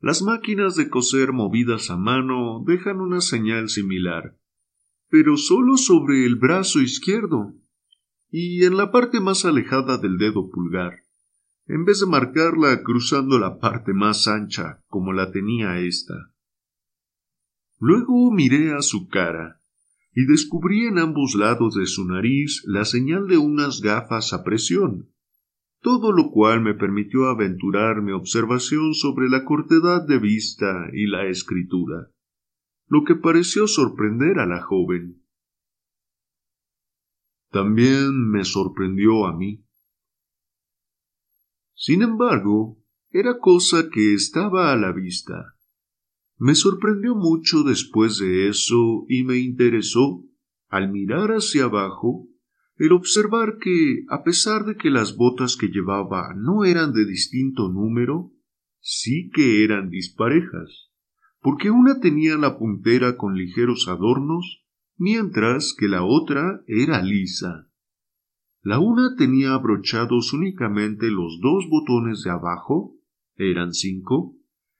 [0.00, 4.36] Las máquinas de coser movidas a mano dejan una señal similar,
[5.08, 7.54] pero solo sobre el brazo izquierdo
[8.30, 11.03] y en la parte más alejada del dedo pulgar,
[11.66, 16.32] en vez de marcarla cruzando la parte más ancha como la tenía ésta.
[17.78, 19.60] Luego miré a su cara
[20.12, 25.10] y descubrí en ambos lados de su nariz la señal de unas gafas a presión,
[25.80, 31.26] todo lo cual me permitió aventurar mi observación sobre la cortedad de vista y la
[31.26, 32.10] escritura,
[32.86, 35.22] lo que pareció sorprender a la joven.
[37.50, 39.63] También me sorprendió a mí.
[41.74, 42.78] Sin embargo,
[43.10, 45.54] era cosa que estaba a la vista.
[46.38, 50.24] Me sorprendió mucho después de eso y me interesó,
[50.68, 52.28] al mirar hacia abajo,
[52.76, 57.68] el observar que, a pesar de que las botas que llevaba no eran de distinto
[57.68, 58.32] número,
[58.80, 60.90] sí que eran disparejas,
[61.40, 64.64] porque una tenía la puntera con ligeros adornos,
[64.96, 67.68] mientras que la otra era lisa.
[68.64, 72.96] La una tenía abrochados únicamente los dos botones de abajo,
[73.36, 74.38] eran cinco,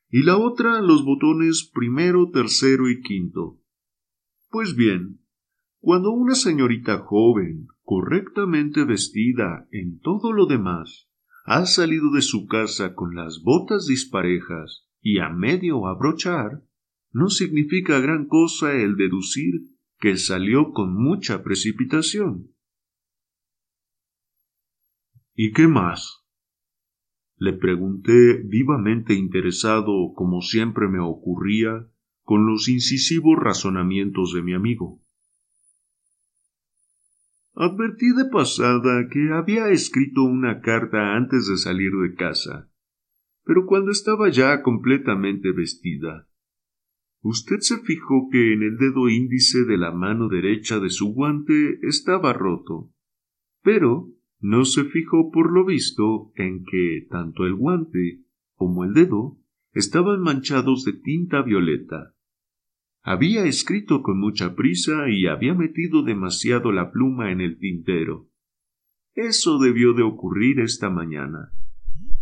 [0.09, 3.61] y la otra los botones primero, tercero y quinto.
[4.49, 5.21] Pues bien,
[5.81, 11.11] cuando una señorita joven, correctamente vestida en todo lo demás,
[11.45, 16.63] ha salido de su casa con las botas disparejas y a medio abrochar,
[17.13, 19.61] no significa gran cosa el deducir
[19.99, 22.54] que salió con mucha precipitación.
[25.35, 26.25] ¿Y qué más?
[27.37, 31.89] Le pregunté vivamente interesado, como siempre me ocurría,
[32.23, 35.03] con los incisivos razonamientos de mi amigo.
[37.55, 42.71] Advertí de pasada que había escrito una carta antes de salir de casa,
[43.45, 46.29] pero cuando estaba ya completamente vestida.
[47.23, 51.79] Usted se fijó que en el dedo índice de la mano derecha de su guante
[51.83, 52.93] estaba roto,
[53.63, 58.21] pero no se fijó por lo visto en que tanto el guante
[58.57, 59.39] como el dedo
[59.73, 62.15] estaban manchados de tinta violeta.
[63.03, 68.31] Había escrito con mucha prisa y había metido demasiado la pluma en el tintero.
[69.15, 71.53] Eso debió de ocurrir esta mañana,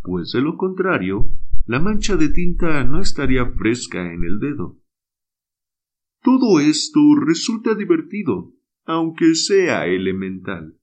[0.02, 1.30] pues de lo contrario,
[1.66, 4.78] la mancha de tinta no estaría fresca en el dedo.
[6.22, 8.52] Todo esto resulta divertido,
[8.84, 10.76] aunque sea elemental.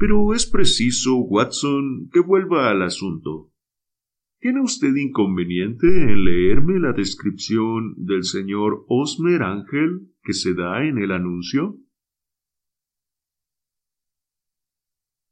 [0.00, 3.52] Pero es preciso, Watson, que vuelva al asunto.
[4.40, 10.96] ¿Tiene usted inconveniente en leerme la descripción del señor Osmer Ángel que se da en
[10.96, 11.76] el anuncio?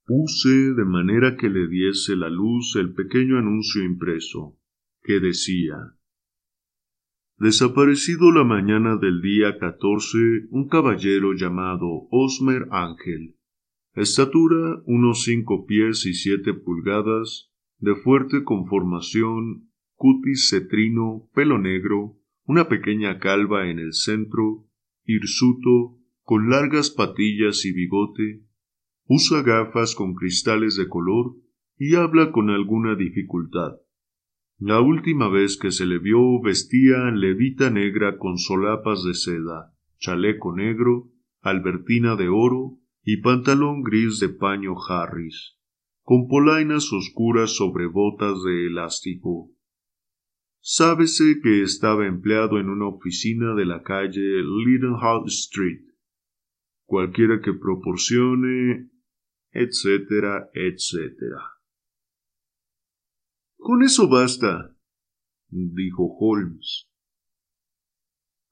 [0.05, 4.59] Puse de manera que le diese la luz el pequeño anuncio impreso,
[5.03, 5.95] que decía
[7.39, 13.38] Desaparecido la mañana del día catorce un caballero llamado Osmer Ángel.
[14.01, 22.69] Estatura unos cinco pies y siete pulgadas, de fuerte conformación, cutis cetrino, pelo negro, una
[22.69, 24.69] pequeña calva en el centro,
[25.05, 28.45] hirsuto, con largas patillas y bigote,
[29.07, 31.35] usa gafas con cristales de color
[31.77, 33.79] y habla con alguna dificultad.
[34.61, 40.55] La última vez que se le vio vestía levita negra con solapas de seda, chaleco
[40.55, 42.79] negro, albertina de oro
[43.11, 45.57] y pantalón gris de paño Harris
[46.03, 49.51] con polainas oscuras sobre botas de elástico.
[50.61, 55.87] Sábese que estaba empleado en una oficina de la calle Lidenhall Street.
[56.85, 58.91] Cualquiera que proporcione,
[59.53, 61.41] etcétera, etcétera.
[63.57, 64.77] Con eso basta,
[65.49, 66.91] dijo Holmes.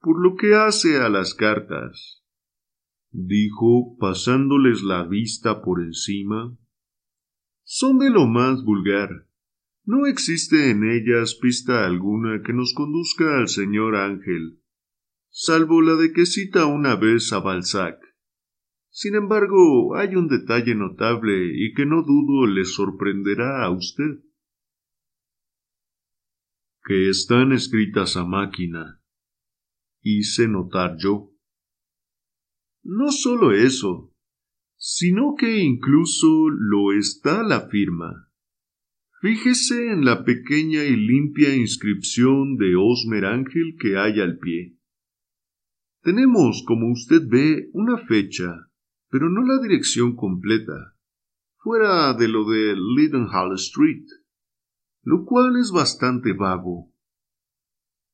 [0.00, 2.25] Por lo que hace a las cartas,
[3.10, 6.56] dijo pasándoles la vista por encima,
[7.64, 9.28] son de lo más vulgar.
[9.84, 14.60] No existe en ellas pista alguna que nos conduzca al señor Ángel,
[15.30, 17.98] salvo la de que cita una vez a Balzac.
[18.90, 24.24] Sin embargo, hay un detalle notable y que no dudo le sorprenderá a usted.
[26.82, 29.02] Que están escritas a máquina.
[30.00, 31.35] Hice notar yo.
[32.88, 34.14] No solo eso,
[34.76, 38.30] sino que incluso lo está la firma.
[39.20, 44.78] Fíjese en la pequeña y limpia inscripción de Osmer Ángel que hay al pie.
[46.02, 48.70] Tenemos, como usted ve, una fecha,
[49.10, 50.94] pero no la dirección completa,
[51.56, 54.06] fuera de lo de Lidenhall Street,
[55.02, 56.92] lo cual es bastante vago.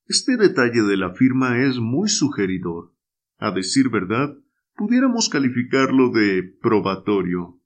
[0.06, 2.94] Este detalle de la firma es muy sugeridor.
[3.36, 4.38] A decir verdad,
[4.82, 7.60] pudiéramos calificarlo de probatorio.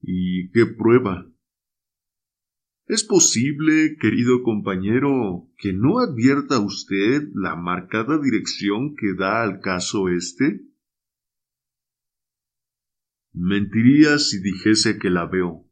[0.00, 1.30] ¿Y qué prueba?
[2.86, 10.08] ¿Es posible, querido compañero, que no advierta usted la marcada dirección que da al caso
[10.08, 10.62] este?
[13.32, 15.70] Mentiría si dijese que la veo,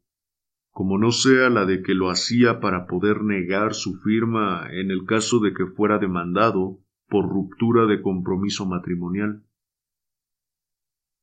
[0.69, 5.03] como no sea la de que lo hacía para poder negar su firma en el
[5.05, 9.43] caso de que fuera demandado por ruptura de compromiso matrimonial.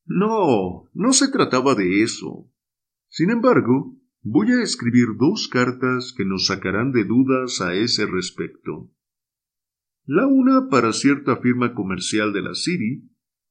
[0.04, 2.50] No, no se trataba de eso.
[3.08, 8.90] Sin embargo, voy a escribir dos cartas que nos sacarán de dudas a ese respecto.
[10.04, 13.08] La una para cierta firma comercial de la City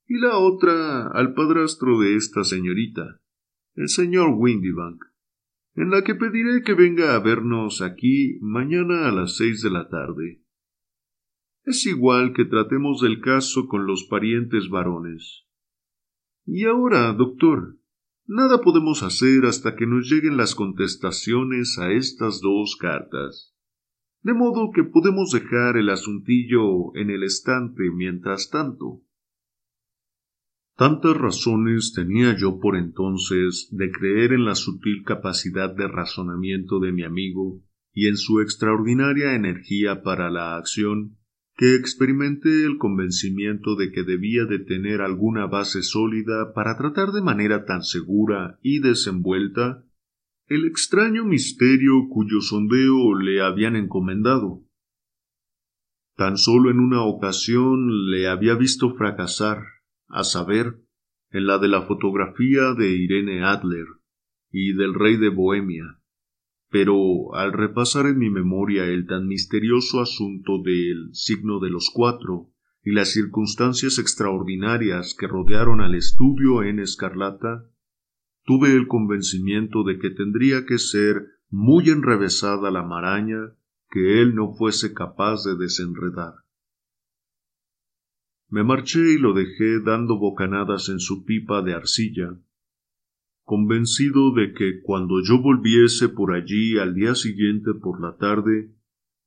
[0.08, 3.22] y la otra al padrastro de esta señorita,
[3.76, 5.02] el señor Windybank,
[5.76, 9.88] en la que pediré que venga a vernos aquí mañana a las seis de la
[9.88, 10.42] tarde.
[11.64, 15.46] Es igual que tratemos del caso con los parientes varones.
[16.46, 17.82] Y ahora, doctor,
[18.34, 23.54] Nada podemos hacer hasta que nos lleguen las contestaciones a estas dos cartas.
[24.22, 29.02] De modo que podemos dejar el asuntillo en el estante mientras tanto.
[30.78, 36.94] Tantas razones tenía yo por entonces de creer en la sutil capacidad de razonamiento de
[36.94, 41.18] mi amigo y en su extraordinaria energía para la acción
[41.62, 47.22] que experimenté el convencimiento de que debía de tener alguna base sólida para tratar de
[47.22, 49.86] manera tan segura y desenvuelta
[50.48, 54.64] el extraño misterio cuyo sondeo le habían encomendado.
[56.16, 59.62] Tan solo en una ocasión le había visto fracasar,
[60.08, 60.82] a saber,
[61.30, 63.86] en la de la fotografía de Irene Adler
[64.50, 66.01] y del rey de Bohemia
[66.72, 72.50] pero al repasar en mi memoria el tan misterioso asunto del signo de los cuatro
[72.82, 77.66] y las circunstancias extraordinarias que rodearon al estudio en escarlata,
[78.46, 83.54] tuve el convencimiento de que tendría que ser muy enrevesada la maraña
[83.90, 86.36] que él no fuese capaz de desenredar.
[88.48, 92.38] Me marché y lo dejé dando bocanadas en su pipa de arcilla,
[93.52, 98.72] convencido de que cuando yo volviese por allí al día siguiente por la tarde,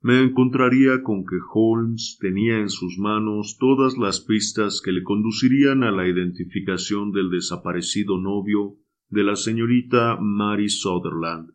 [0.00, 5.82] me encontraría con que Holmes tenía en sus manos todas las pistas que le conducirían
[5.82, 8.78] a la identificación del desaparecido novio
[9.10, 11.50] de la señorita Mary Sutherland.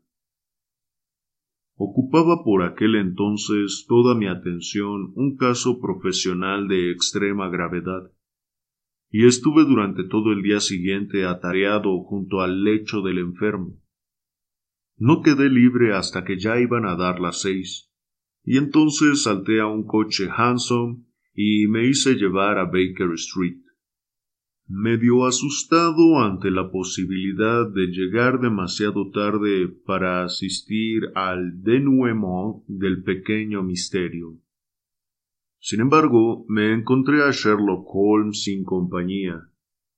[1.76, 8.12] Ocupaba por aquel entonces toda mi atención un caso profesional de extrema gravedad,
[9.12, 13.80] y estuve durante todo el día siguiente atareado junto al lecho del enfermo.
[14.98, 17.90] No quedé libre hasta que ya iban a dar las seis,
[18.44, 23.62] y entonces salté a un coche Hansom y me hice llevar a Baker Street.
[24.68, 33.64] Medio asustado ante la posibilidad de llegar demasiado tarde para asistir al denouement del pequeño
[33.64, 34.38] misterio.
[35.60, 39.50] Sin embargo, me encontré a Sherlock Holmes sin compañía,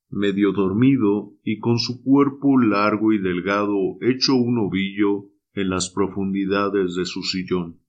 [0.10, 6.96] medio dormido y con su cuerpo largo y delgado hecho un ovillo en las profundidades
[6.96, 7.80] de su sillón.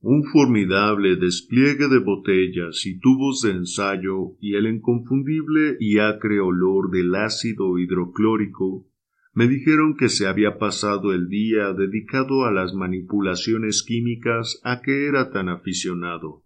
[0.00, 6.90] Un formidable despliegue de botellas y tubos de ensayo y el inconfundible y acre olor
[6.90, 8.86] del ácido hidroclórico
[9.34, 15.08] me dijeron que se había pasado el día dedicado a las manipulaciones químicas a que
[15.08, 16.44] era tan aficionado.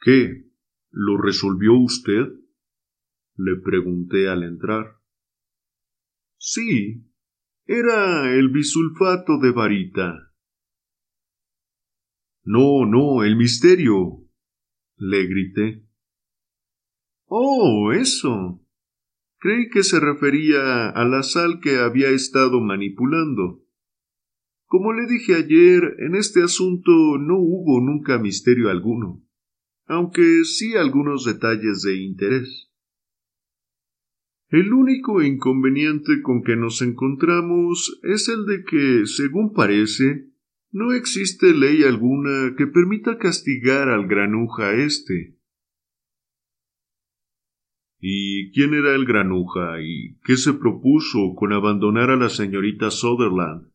[0.00, 0.50] ¿Qué?
[0.90, 2.28] ¿Lo resolvió usted?
[3.36, 4.98] le pregunté al entrar.
[6.38, 7.06] Sí,
[7.66, 10.32] era el bisulfato de varita.
[12.44, 14.26] No, no, el misterio.
[14.96, 15.86] le grité.
[17.26, 18.61] Oh, eso.
[19.42, 23.66] Creí que se refería a la sal que había estado manipulando.
[24.66, 29.20] Como le dije ayer, en este asunto no hubo nunca misterio alguno,
[29.86, 32.70] aunque sí algunos detalles de interés.
[34.48, 40.28] El único inconveniente con que nos encontramos es el de que, según parece,
[40.70, 45.36] no existe ley alguna que permita castigar al granuja este.
[48.04, 53.70] ¿Y quién era el granuja y qué se propuso con abandonar a la señorita Sutherland?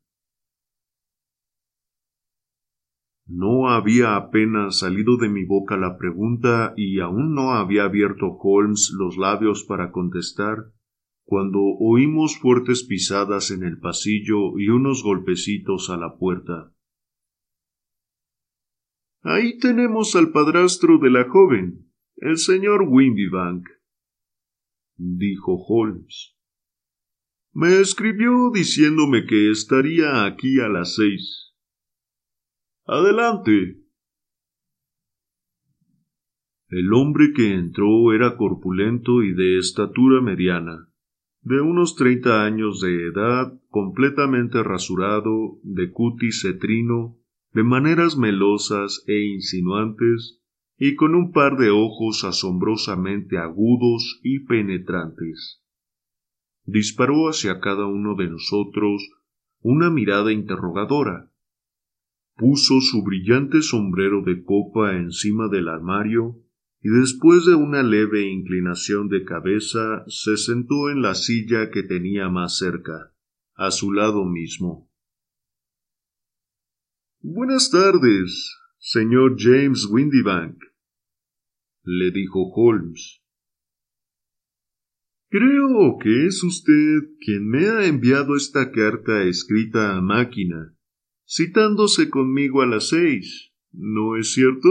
[3.25, 8.93] No había apenas salido de mi boca la pregunta y aún no había abierto Holmes
[8.97, 10.73] los labios para contestar,
[11.23, 16.73] cuando oímos fuertes pisadas en el pasillo y unos golpecitos a la puerta.
[19.21, 23.76] Ahí tenemos al padrastro de la joven, el señor Windybank,
[24.97, 26.35] dijo Holmes.
[27.53, 31.53] Me escribió diciéndome que estaría aquí a las seis.
[32.85, 33.81] Adelante.
[36.69, 40.89] El hombre que entró era corpulento y de estatura mediana,
[41.41, 47.17] de unos treinta años de edad, completamente rasurado, de cutis cetrino,
[47.53, 50.41] de maneras melosas e insinuantes,
[50.78, 55.63] y con un par de ojos asombrosamente agudos y penetrantes.
[56.65, 59.09] Disparó hacia cada uno de nosotros
[59.61, 61.32] una mirada interrogadora,
[62.36, 66.43] puso su brillante sombrero de copa encima del armario
[66.82, 72.30] y después de una leve inclinación de cabeza se sentó en la silla que tenía
[72.30, 73.13] más cerca,
[73.55, 74.91] a su lado mismo.
[77.21, 80.66] Buenas tardes, señor James Windybank,
[81.88, 83.21] le dijo Holmes.
[85.29, 90.73] Creo que es usted quien me ha enviado esta carta escrita a máquina
[91.27, 94.69] citándose conmigo a las seis, ¿no es cierto?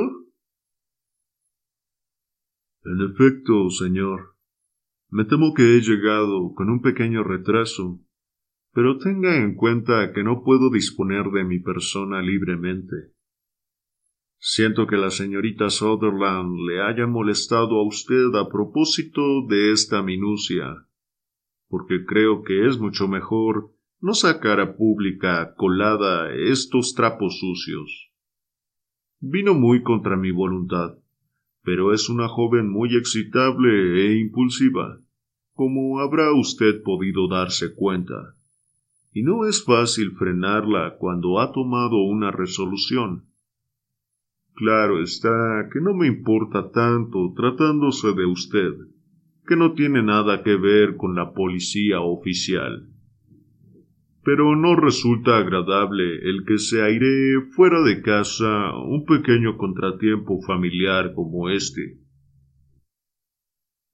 [2.85, 4.37] En efecto, señor.
[5.11, 8.01] Me temo que he llegado con un pequeño retraso,
[8.73, 13.16] pero tenga en cuenta que no puedo disponer de mi persona libremente.
[14.39, 20.87] Siento que la señorita Sutherland le haya molestado a usted a propósito de esta minucia,
[21.69, 28.11] porque creo que es mucho mejor no sacar a pública colada estos trapos sucios.
[29.21, 30.99] Vino muy contra mi voluntad,
[31.63, 35.01] pero es una joven muy excitable e impulsiva,
[35.55, 38.37] como habrá usted podido darse cuenta,
[39.13, 43.25] y no es fácil frenarla cuando ha tomado una resolución.
[44.57, 48.73] Claro está que no me importa tanto tratándose de usted,
[49.47, 52.89] que no tiene nada que ver con la policía oficial
[54.27, 61.15] pero no resulta agradable el que se aire fuera de casa un pequeño contratiempo familiar
[61.15, 62.01] como este.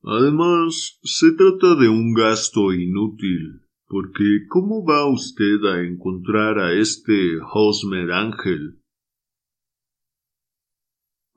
[0.02, 7.36] Además, se trata de un gasto inútil, porque ¿cómo va usted a encontrar a este
[7.52, 8.81] Hosmer Ángel?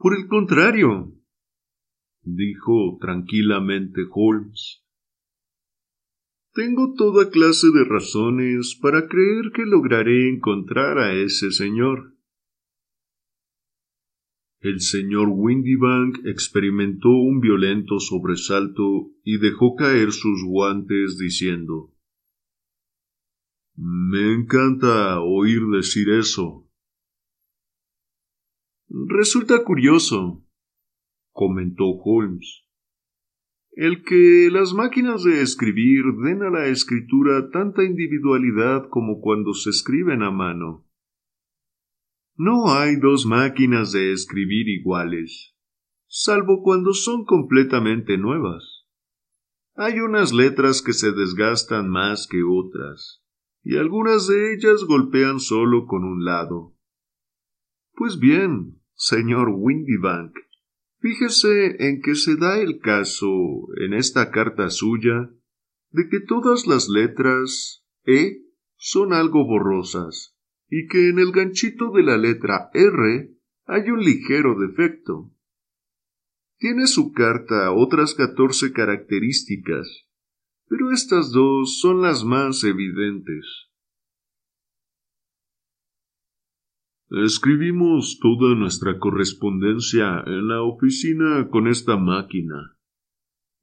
[0.06, 1.20] Por el contrario,
[2.22, 4.86] dijo tranquilamente Holmes.
[6.53, 12.16] Tengo toda clase de razones para creer que lograré encontrar a ese señor.
[14.60, 21.95] El señor Windybank experimentó un violento sobresalto y dejó caer sus guantes diciendo
[23.76, 26.64] Me encanta oír decir eso.
[28.89, 30.43] Resulta curioso,
[31.31, 32.65] comentó Holmes
[33.75, 39.69] el que las máquinas de escribir den a la escritura tanta individualidad como cuando se
[39.69, 40.88] escriben a mano.
[42.38, 45.55] No hay dos máquinas de escribir iguales,
[46.07, 48.86] salvo cuando son completamente nuevas.
[49.75, 53.25] Hay unas letras que se desgastan más que otras,
[53.61, 56.74] y algunas de ellas golpean solo con un lado.
[57.95, 60.35] Pues bien, señor Windybank,
[61.05, 63.27] Fíjese en que se da el caso,
[63.77, 65.29] en esta carta suya,
[65.91, 68.41] de que todas las letras E
[68.75, 70.35] son algo borrosas,
[70.67, 73.31] y que en el ganchito de la letra R
[73.65, 75.31] hay un ligero defecto.
[76.57, 80.07] Tiene su carta otras catorce características,
[80.67, 83.64] pero estas dos son las más evidentes.
[87.12, 92.76] Escribimos toda nuestra correspondencia en la oficina con esta máquina,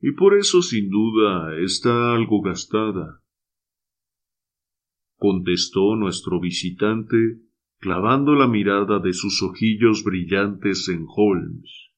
[0.01, 3.21] y por eso sin duda está algo gastada.
[5.17, 7.41] Contestó nuestro visitante,
[7.79, 11.91] clavando la mirada de sus ojillos brillantes en Holmes.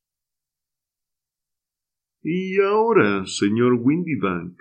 [2.22, 4.58] Y ahora, señor Windybank,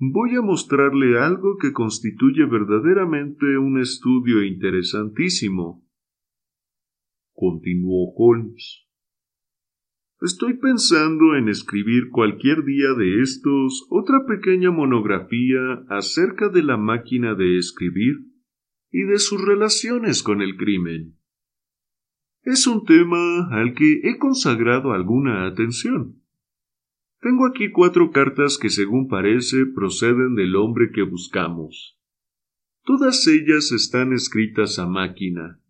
[0.00, 5.86] voy a mostrarle algo que constituye verdaderamente un estudio interesantísimo,
[7.34, 8.86] continuó Holmes.
[10.22, 17.34] Estoy pensando en escribir cualquier día de estos otra pequeña monografía acerca de la máquina
[17.34, 18.16] de escribir
[18.90, 21.18] y de sus relaciones con el crimen.
[22.42, 26.19] Es un tema al que he consagrado alguna atención.
[27.20, 31.98] Tengo aquí cuatro cartas que según parece proceden del hombre que buscamos.
[32.84, 35.60] Todas ellas están escritas a máquina,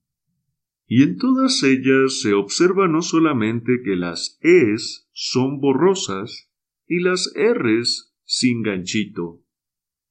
[0.86, 6.50] y en todas ellas se observa no solamente que las E's son borrosas
[6.86, 9.42] y las R's sin ganchito,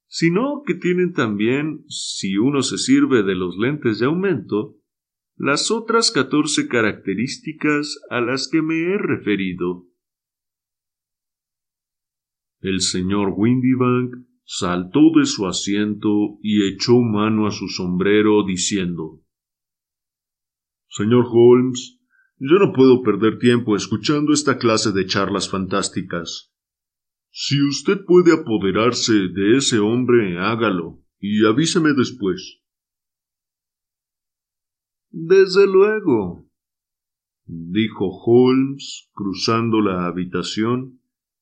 [0.07, 4.77] sino que tienen también, si uno se sirve de los lentes de aumento,
[5.35, 9.88] las otras catorce características a las que me he referido.
[12.61, 19.21] El señor Windybank saltó de su asiento y echó mano a su sombrero diciendo
[20.89, 21.99] Señor Holmes,
[22.37, 26.51] yo no puedo perder tiempo escuchando esta clase de charlas fantásticas.
[27.29, 32.59] Si usted puede apoderarse de ese hombre, hágalo, y avíseme después.
[35.11, 36.49] Desde luego,
[37.45, 40.98] dijo Holmes, cruzando la habitación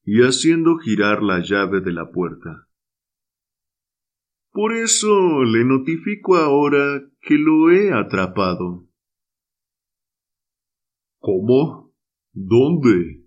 [0.09, 2.69] y haciendo girar la llave de la puerta.
[4.53, 8.87] Por eso le notifico ahora que lo he atrapado.
[11.19, 11.93] ¿Cómo?
[12.31, 13.25] ¿Dónde?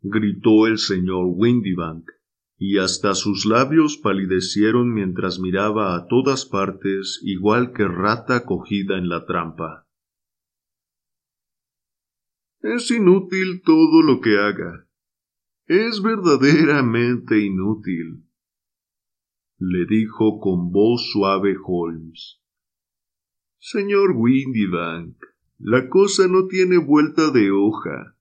[0.00, 2.08] gritó el señor Windybank,
[2.56, 9.08] y hasta sus labios palidecieron mientras miraba a todas partes igual que rata cogida en
[9.08, 9.88] la trampa.
[12.60, 14.87] Es inútil todo lo que haga.
[15.70, 18.24] Es verdaderamente inútil,
[19.58, 22.40] le dijo con voz suave Holmes.
[23.58, 25.18] Señor Windybank,
[25.58, 28.16] la cosa no tiene vuelta de hoja.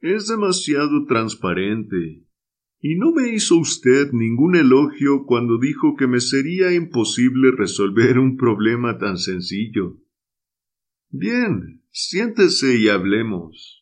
[0.00, 2.26] Es demasiado transparente.
[2.78, 8.36] Y no me hizo usted ningún elogio cuando dijo que me sería imposible resolver un
[8.36, 9.96] problema tan sencillo.
[11.08, 13.75] Bien, siéntese y hablemos.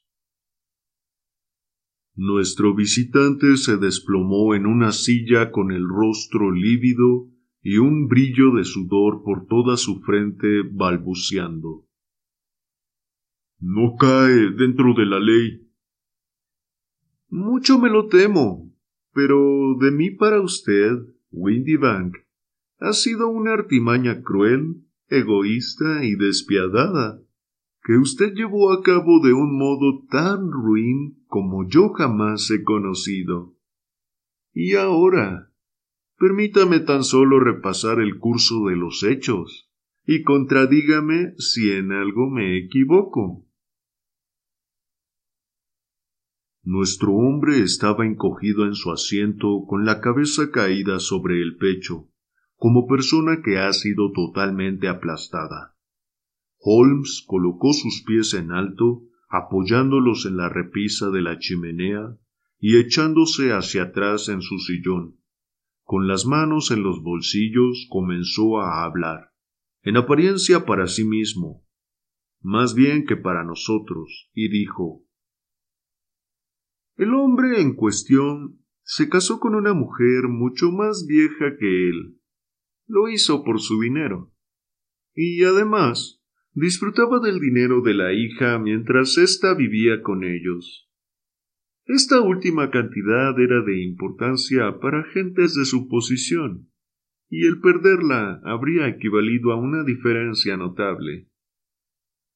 [2.16, 7.28] Nuestro visitante se desplomó en una silla con el rostro lívido
[7.60, 11.84] y un brillo de sudor por toda su frente balbuceando
[13.64, 15.66] no cae dentro de la ley.
[17.30, 18.70] Mucho me lo temo,
[19.14, 20.92] pero de mí para usted,
[21.30, 22.16] Windybank,
[22.78, 27.22] ha sido una artimaña cruel, egoísta y despiadada,
[27.84, 33.58] que usted llevó a cabo de un modo tan ruin como yo jamás he conocido.
[34.54, 35.52] Y ahora,
[36.16, 39.70] permítame tan solo repasar el curso de los hechos,
[40.06, 43.46] y contradígame si en algo me equivoco.
[46.62, 52.08] Nuestro hombre estaba encogido en su asiento con la cabeza caída sobre el pecho,
[52.56, 55.73] como persona que ha sido totalmente aplastada.
[56.66, 62.16] Holmes colocó sus pies en alto, apoyándolos en la repisa de la chimenea
[62.58, 65.20] y echándose hacia atrás en su sillón.
[65.82, 69.32] Con las manos en los bolsillos comenzó a hablar,
[69.82, 71.66] en apariencia para sí mismo,
[72.40, 75.04] más bien que para nosotros, y dijo
[76.96, 82.20] el hombre en cuestión se casó con una mujer mucho más vieja que él.
[82.86, 84.32] Lo hizo por su dinero.
[85.12, 86.22] Y además
[86.54, 90.88] disfrutaba del dinero de la hija mientras ésta vivía con ellos.
[91.86, 96.70] Esta última cantidad era de importancia para gentes de su posición,
[97.28, 101.28] y el perderla habría equivalido a una diferencia notable.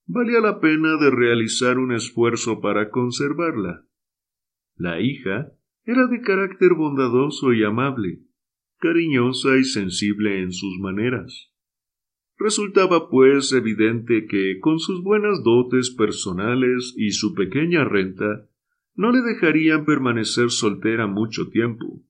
[0.07, 3.87] Valía la pena de realizar un esfuerzo para conservarla.
[4.75, 5.53] La hija
[5.85, 8.21] era de carácter bondadoso y amable,
[8.79, 11.53] cariñosa y sensible en sus maneras.
[12.39, 18.49] Resultaba, pues, evidente que, con sus buenas dotes personales y su pequeña renta,
[18.95, 22.05] no le dejarían permanecer soltera mucho tiempo.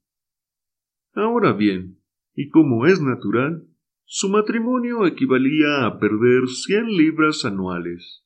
[1.14, 1.99] Ahora bien,
[2.35, 3.66] y como es natural,
[4.05, 8.24] su matrimonio equivalía a perder cien libras anuales.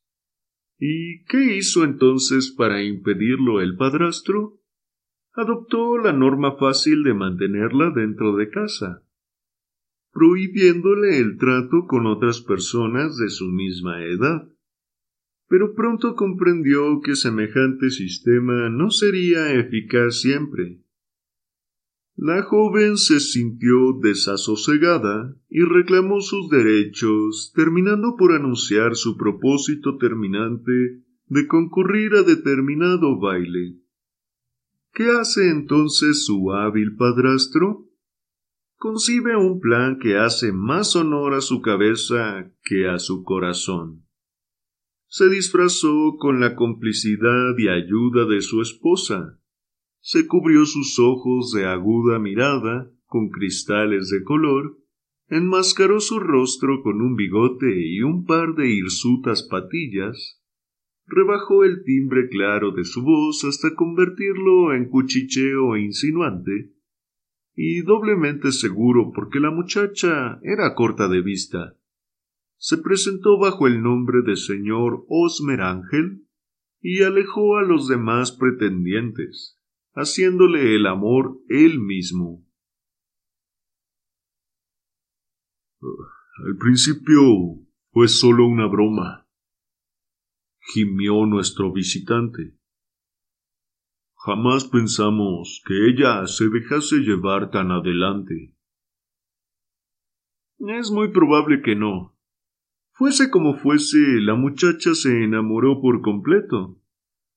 [0.78, 4.60] ¿Y qué hizo entonces para impedirlo el padrastro?
[5.34, 9.02] Adoptó la norma fácil de mantenerla dentro de casa,
[10.12, 14.48] prohibiéndole el trato con otras personas de su misma edad.
[15.48, 20.80] Pero pronto comprendió que semejante sistema no sería eficaz siempre.
[22.14, 31.02] La joven se sintió desasosegada y reclamó sus derechos, terminando por anunciar su propósito terminante
[31.26, 33.78] de concurrir a determinado baile.
[34.92, 37.88] ¿Qué hace entonces su hábil padrastro?
[38.82, 44.08] Concibe un plan que hace más honor a su cabeza que a su corazón.
[45.06, 49.38] Se disfrazó con la complicidad y ayuda de su esposa.
[50.00, 54.76] Se cubrió sus ojos de aguda mirada con cristales de color,
[55.28, 60.42] enmascaró su rostro con un bigote y un par de hirsutas patillas,
[61.06, 66.72] rebajó el timbre claro de su voz hasta convertirlo en cuchicheo insinuante,
[67.54, 71.76] y doblemente seguro porque la muchacha era corta de vista.
[72.56, 76.26] Se presentó bajo el nombre de señor Osmer Ángel
[76.80, 79.60] y alejó a los demás pretendientes,
[79.94, 82.46] haciéndole el amor él mismo.
[85.80, 87.20] Al principio
[87.90, 89.28] fue solo una broma,
[90.72, 92.56] gimió nuestro visitante.
[94.24, 98.54] Jamás pensamos que ella se dejase llevar tan adelante.
[100.60, 102.16] Es muy probable que no.
[102.92, 106.78] Fuese como fuese, la muchacha se enamoró por completo,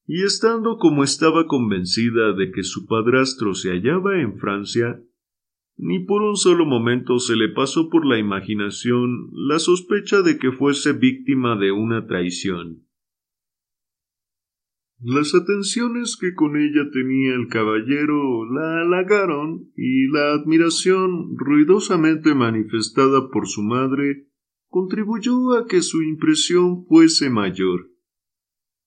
[0.05, 5.01] y estando como estaba convencida de que su padrastro se hallaba en Francia,
[5.77, 10.51] ni por un solo momento se le pasó por la imaginación la sospecha de que
[10.51, 12.84] fuese víctima de una traición.
[15.01, 23.29] Las atenciones que con ella tenía el caballero la halagaron y la admiración ruidosamente manifestada
[23.29, 24.27] por su madre
[24.69, 27.91] contribuyó a que su impresión fuese mayor.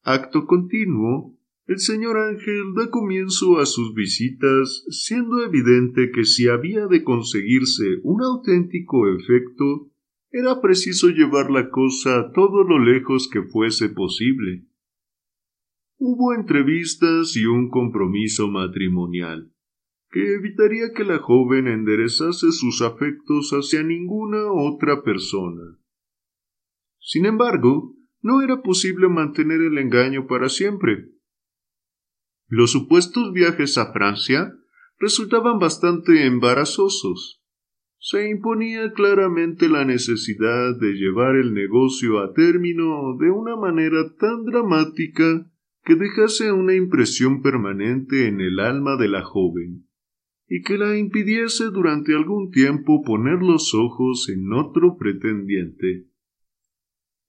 [0.02, 6.86] Acto continuo, el señor Ángel da comienzo a sus visitas, siendo evidente que si había
[6.86, 9.90] de conseguirse un auténtico efecto,
[10.30, 14.64] era preciso llevar la cosa todo lo lejos que fuese posible.
[16.00, 19.52] Hubo entrevistas y un compromiso matrimonial,
[20.10, 25.76] que evitaría que la joven enderezase sus afectos hacia ninguna otra persona.
[27.00, 31.08] Sin embargo, no era posible mantener el engaño para siempre.
[32.46, 34.52] Los supuestos viajes a Francia
[35.00, 37.42] resultaban bastante embarazosos.
[37.98, 44.44] Se imponía claramente la necesidad de llevar el negocio a término de una manera tan
[44.44, 45.50] dramática
[45.88, 49.88] que dejase una impresión permanente en el alma de la joven
[50.46, 56.06] y que la impidiese durante algún tiempo poner los ojos en otro pretendiente.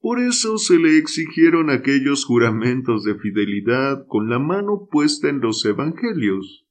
[0.01, 5.63] Por eso se le exigieron aquellos juramentos de fidelidad con la mano puesta en los
[5.63, 6.67] Evangelios,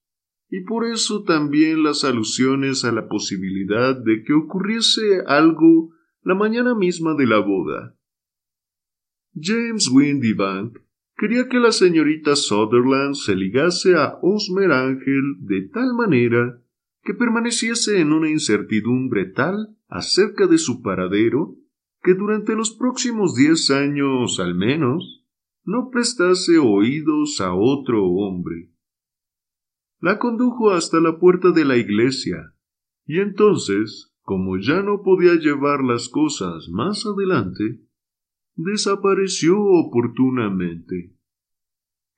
[0.50, 6.74] y por eso también las alusiones a la posibilidad de que ocurriese algo la mañana
[6.74, 7.96] misma de la boda.
[9.34, 10.80] James Windibank
[11.18, 16.62] quería que la señorita Sutherland se ligase a Osmer Ángel de tal manera
[17.02, 21.56] que permaneciese en una incertidumbre tal acerca de su paradero
[22.02, 25.24] que durante los próximos diez años al menos
[25.64, 28.70] no prestase oídos a otro hombre.
[30.00, 32.54] La condujo hasta la puerta de la iglesia,
[33.04, 37.80] y entonces, como ya no podía llevar las cosas más adelante,
[38.58, 41.14] desapareció oportunamente,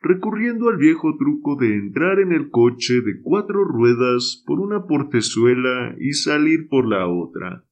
[0.00, 5.94] recurriendo al viejo truco de entrar en el coche de cuatro ruedas por una portezuela
[6.00, 7.66] y salir por la otra.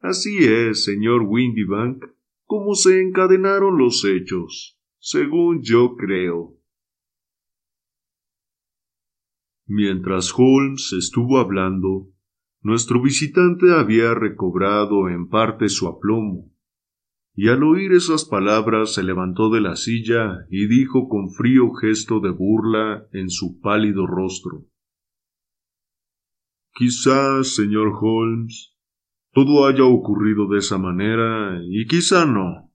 [0.00, 2.02] Así es, señor Windybank,
[2.46, 6.56] como se encadenaron los hechos, según yo creo.
[9.66, 12.08] Mientras Holmes estuvo hablando,
[12.62, 16.55] nuestro visitante había recobrado en parte su aplomo
[17.36, 22.20] y al oír esas palabras se levantó de la silla y dijo con frío gesto
[22.20, 24.64] de burla en su pálido rostro
[26.78, 28.76] Quizás, señor Holmes,
[29.32, 32.70] todo haya ocurrido de esa manera y quizá no.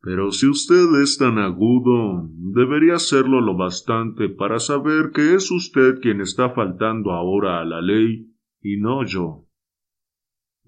[0.00, 6.00] Pero si usted es tan agudo, debería serlo lo bastante para saber que es usted
[6.00, 9.49] quien está faltando ahora a la ley y no yo.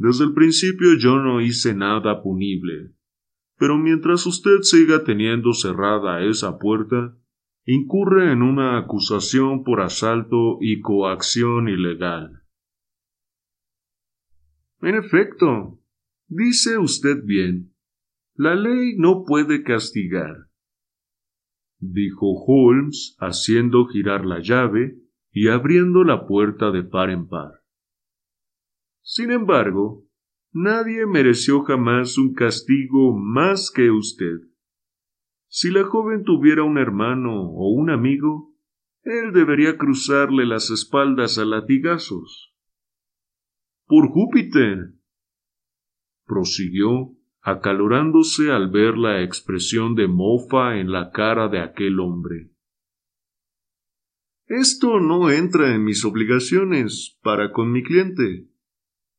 [0.03, 2.91] Desde el principio yo no hice nada punible.
[3.57, 7.17] Pero mientras usted siga teniendo cerrada esa puerta,
[7.67, 12.43] incurre en una acusación por asalto y coacción ilegal.
[14.81, 15.79] En efecto,
[16.27, 17.73] dice usted bien,
[18.35, 20.49] la ley no puede castigar,
[21.79, 24.99] dijo Holmes haciendo girar la llave
[25.31, 27.62] y abriendo la puerta de par en par.
[29.03, 30.07] Sin embargo,
[30.53, 34.39] nadie mereció jamás un castigo más que usted.
[35.49, 38.55] Si la joven tuviera un hermano o un amigo,
[39.03, 42.55] él debería cruzarle las espaldas a latigazos.
[43.87, 44.95] Por Júpiter.
[46.25, 52.53] prosiguió, acalorándose al ver la expresión de mofa en la cara de aquel hombre.
[54.47, 58.52] Esto no entra en mis obligaciones para con mi cliente.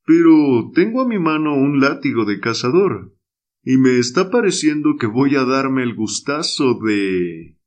[0.05, 3.15] Pero tengo a mi mano un látigo de cazador,
[3.63, 7.57] y me está pareciendo que voy a darme el gustazo de.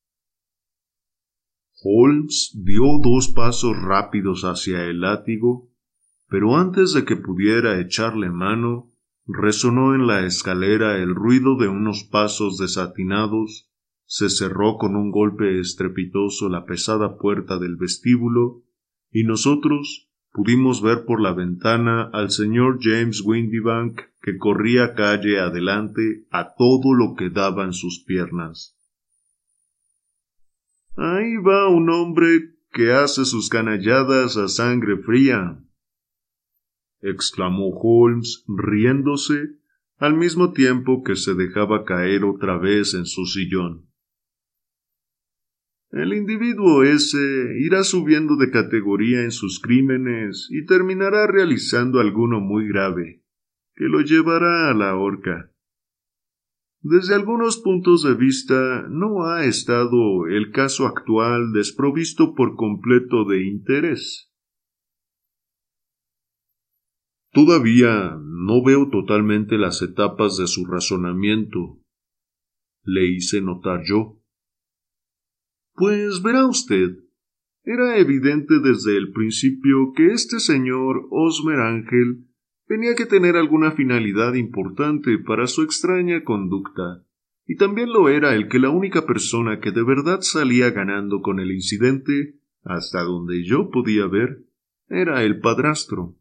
[1.82, 5.70] Holmes dio dos pasos rápidos hacia el látigo,
[6.28, 8.93] pero antes de que pudiera echarle mano,
[9.26, 13.70] resonó en la escalera el ruido de unos pasos desatinados,
[14.05, 18.62] se cerró con un golpe estrepitoso la pesada puerta del vestíbulo,
[19.11, 26.26] y nosotros pudimos ver por la ventana al señor James Windybank que corría calle adelante
[26.30, 28.76] a todo lo que daban sus piernas.
[30.95, 35.59] Ahí va un hombre que hace sus canalladas a sangre fría,
[37.01, 39.57] exclamó Holmes riéndose
[39.97, 43.86] al mismo tiempo que se dejaba caer otra vez en su sillón.
[45.91, 52.68] El individuo ese irá subiendo de categoría en sus crímenes y terminará realizando alguno muy
[52.68, 53.22] grave,
[53.74, 55.53] que lo llevará a la horca.
[56.82, 63.45] Desde algunos puntos de vista no ha estado el caso actual desprovisto por completo de
[63.45, 64.32] interés.
[67.32, 71.80] Todavía no veo totalmente las etapas de su razonamiento,
[72.84, 74.16] le hice notar yo.
[75.77, 76.97] Pues verá usted,
[77.62, 82.24] era evidente desde el principio que este señor Osmer Ángel
[82.66, 87.05] tenía que tener alguna finalidad importante para su extraña conducta,
[87.45, 91.41] y también lo era el que la única persona que de verdad salía ganando con
[91.41, 94.47] el incidente, hasta donde yo podía ver,
[94.89, 96.16] era el padrastro.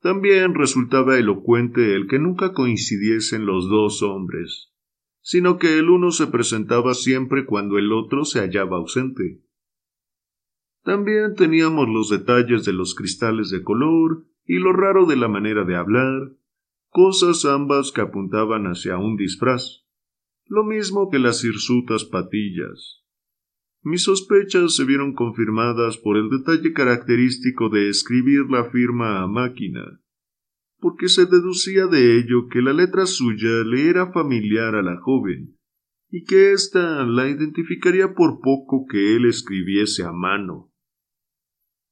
[0.00, 4.72] También resultaba elocuente el que nunca coincidiesen los dos hombres
[5.26, 9.42] sino que el uno se presentaba siempre cuando el otro se hallaba ausente.
[10.84, 15.64] También teníamos los detalles de los cristales de color y lo raro de la manera
[15.64, 16.30] de hablar,
[16.90, 19.84] cosas ambas que apuntaban hacia un disfraz,
[20.44, 23.02] lo mismo que las hirsutas patillas.
[23.82, 30.00] Mis sospechas se vieron confirmadas por el detalle característico de escribir la firma a máquina,
[30.78, 35.56] porque se deducía de ello que la letra suya le era familiar a la joven,
[36.10, 40.70] y que ésta la identificaría por poco que él escribiese a mano.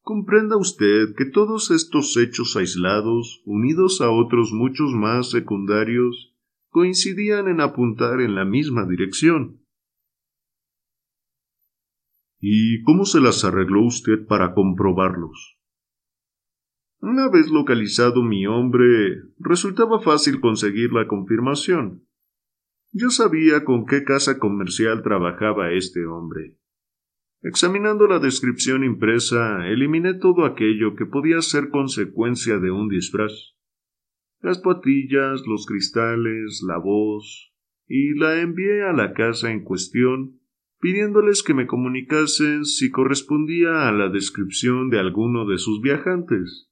[0.03, 6.35] Comprenda usted que todos estos hechos aislados, unidos a otros muchos más secundarios,
[6.69, 9.65] coincidían en apuntar en la misma dirección.
[12.39, 15.57] ¿Y cómo se las arregló usted para comprobarlos?
[17.07, 22.09] Una vez localizado mi hombre, resultaba fácil conseguir la confirmación.
[22.93, 26.57] Yo sabía con qué casa comercial trabajaba este hombre.
[27.43, 33.55] Examinando la descripción impresa, eliminé todo aquello que podía ser consecuencia de un disfraz.
[34.41, 37.53] Las patillas, los cristales, la voz,
[37.87, 40.41] y la envié a la casa en cuestión,
[40.81, 46.71] pidiéndoles que me comunicasen si correspondía a la descripción de alguno de sus viajantes.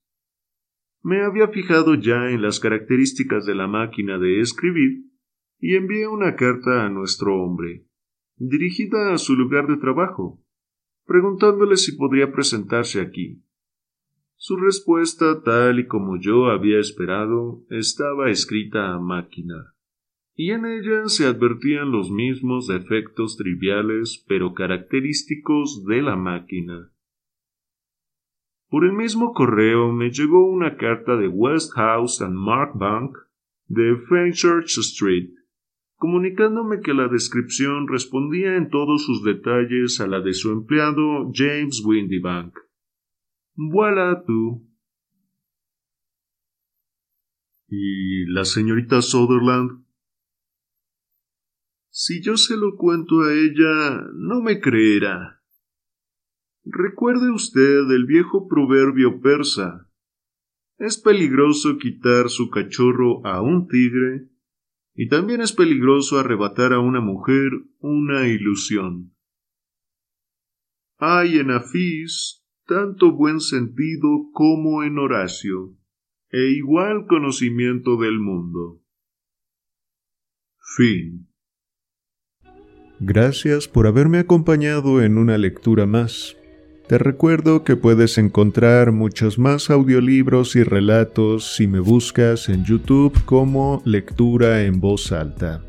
[1.03, 5.03] Me había fijado ya en las características de la máquina de escribir
[5.59, 7.85] y envié una carta a nuestro hombre,
[8.37, 10.41] dirigida a su lugar de trabajo,
[11.05, 13.43] preguntándole si podría presentarse aquí.
[14.37, 19.73] Su respuesta, tal y como yo había esperado, estaba escrita a máquina,
[20.35, 26.92] y en ella se advertían los mismos defectos triviales pero característicos de la máquina.
[28.73, 33.15] Por el mismo correo me llegó una carta de West House and Mark Bank
[33.67, 35.29] de Fenchurch Street,
[35.97, 41.83] comunicándome que la descripción respondía en todos sus detalles a la de su empleado James
[41.85, 42.55] Windybank.
[43.53, 44.67] Voilà tú.
[47.67, 49.85] ¿Y la señorita Sutherland?
[51.91, 55.42] Si yo se lo cuento a ella, no me creerá.
[56.65, 59.89] Recuerde usted el viejo proverbio persa.
[60.77, 64.29] Es peligroso quitar su cachorro a un tigre
[64.95, 69.13] y también es peligroso arrebatar a una mujer una ilusión.
[70.97, 75.75] Hay en Afís tanto buen sentido como en Horacio,
[76.29, 78.81] e igual conocimiento del mundo.
[80.77, 81.27] Fin.
[82.99, 86.37] Gracias por haberme acompañado en una lectura más.
[86.87, 93.17] Te recuerdo que puedes encontrar muchos más audiolibros y relatos si me buscas en YouTube
[93.23, 95.63] como Lectura en Voz Alta.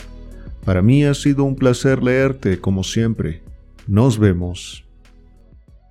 [0.64, 3.42] Para mí ha sido un placer leerte como siempre.
[3.86, 4.83] Nos vemos.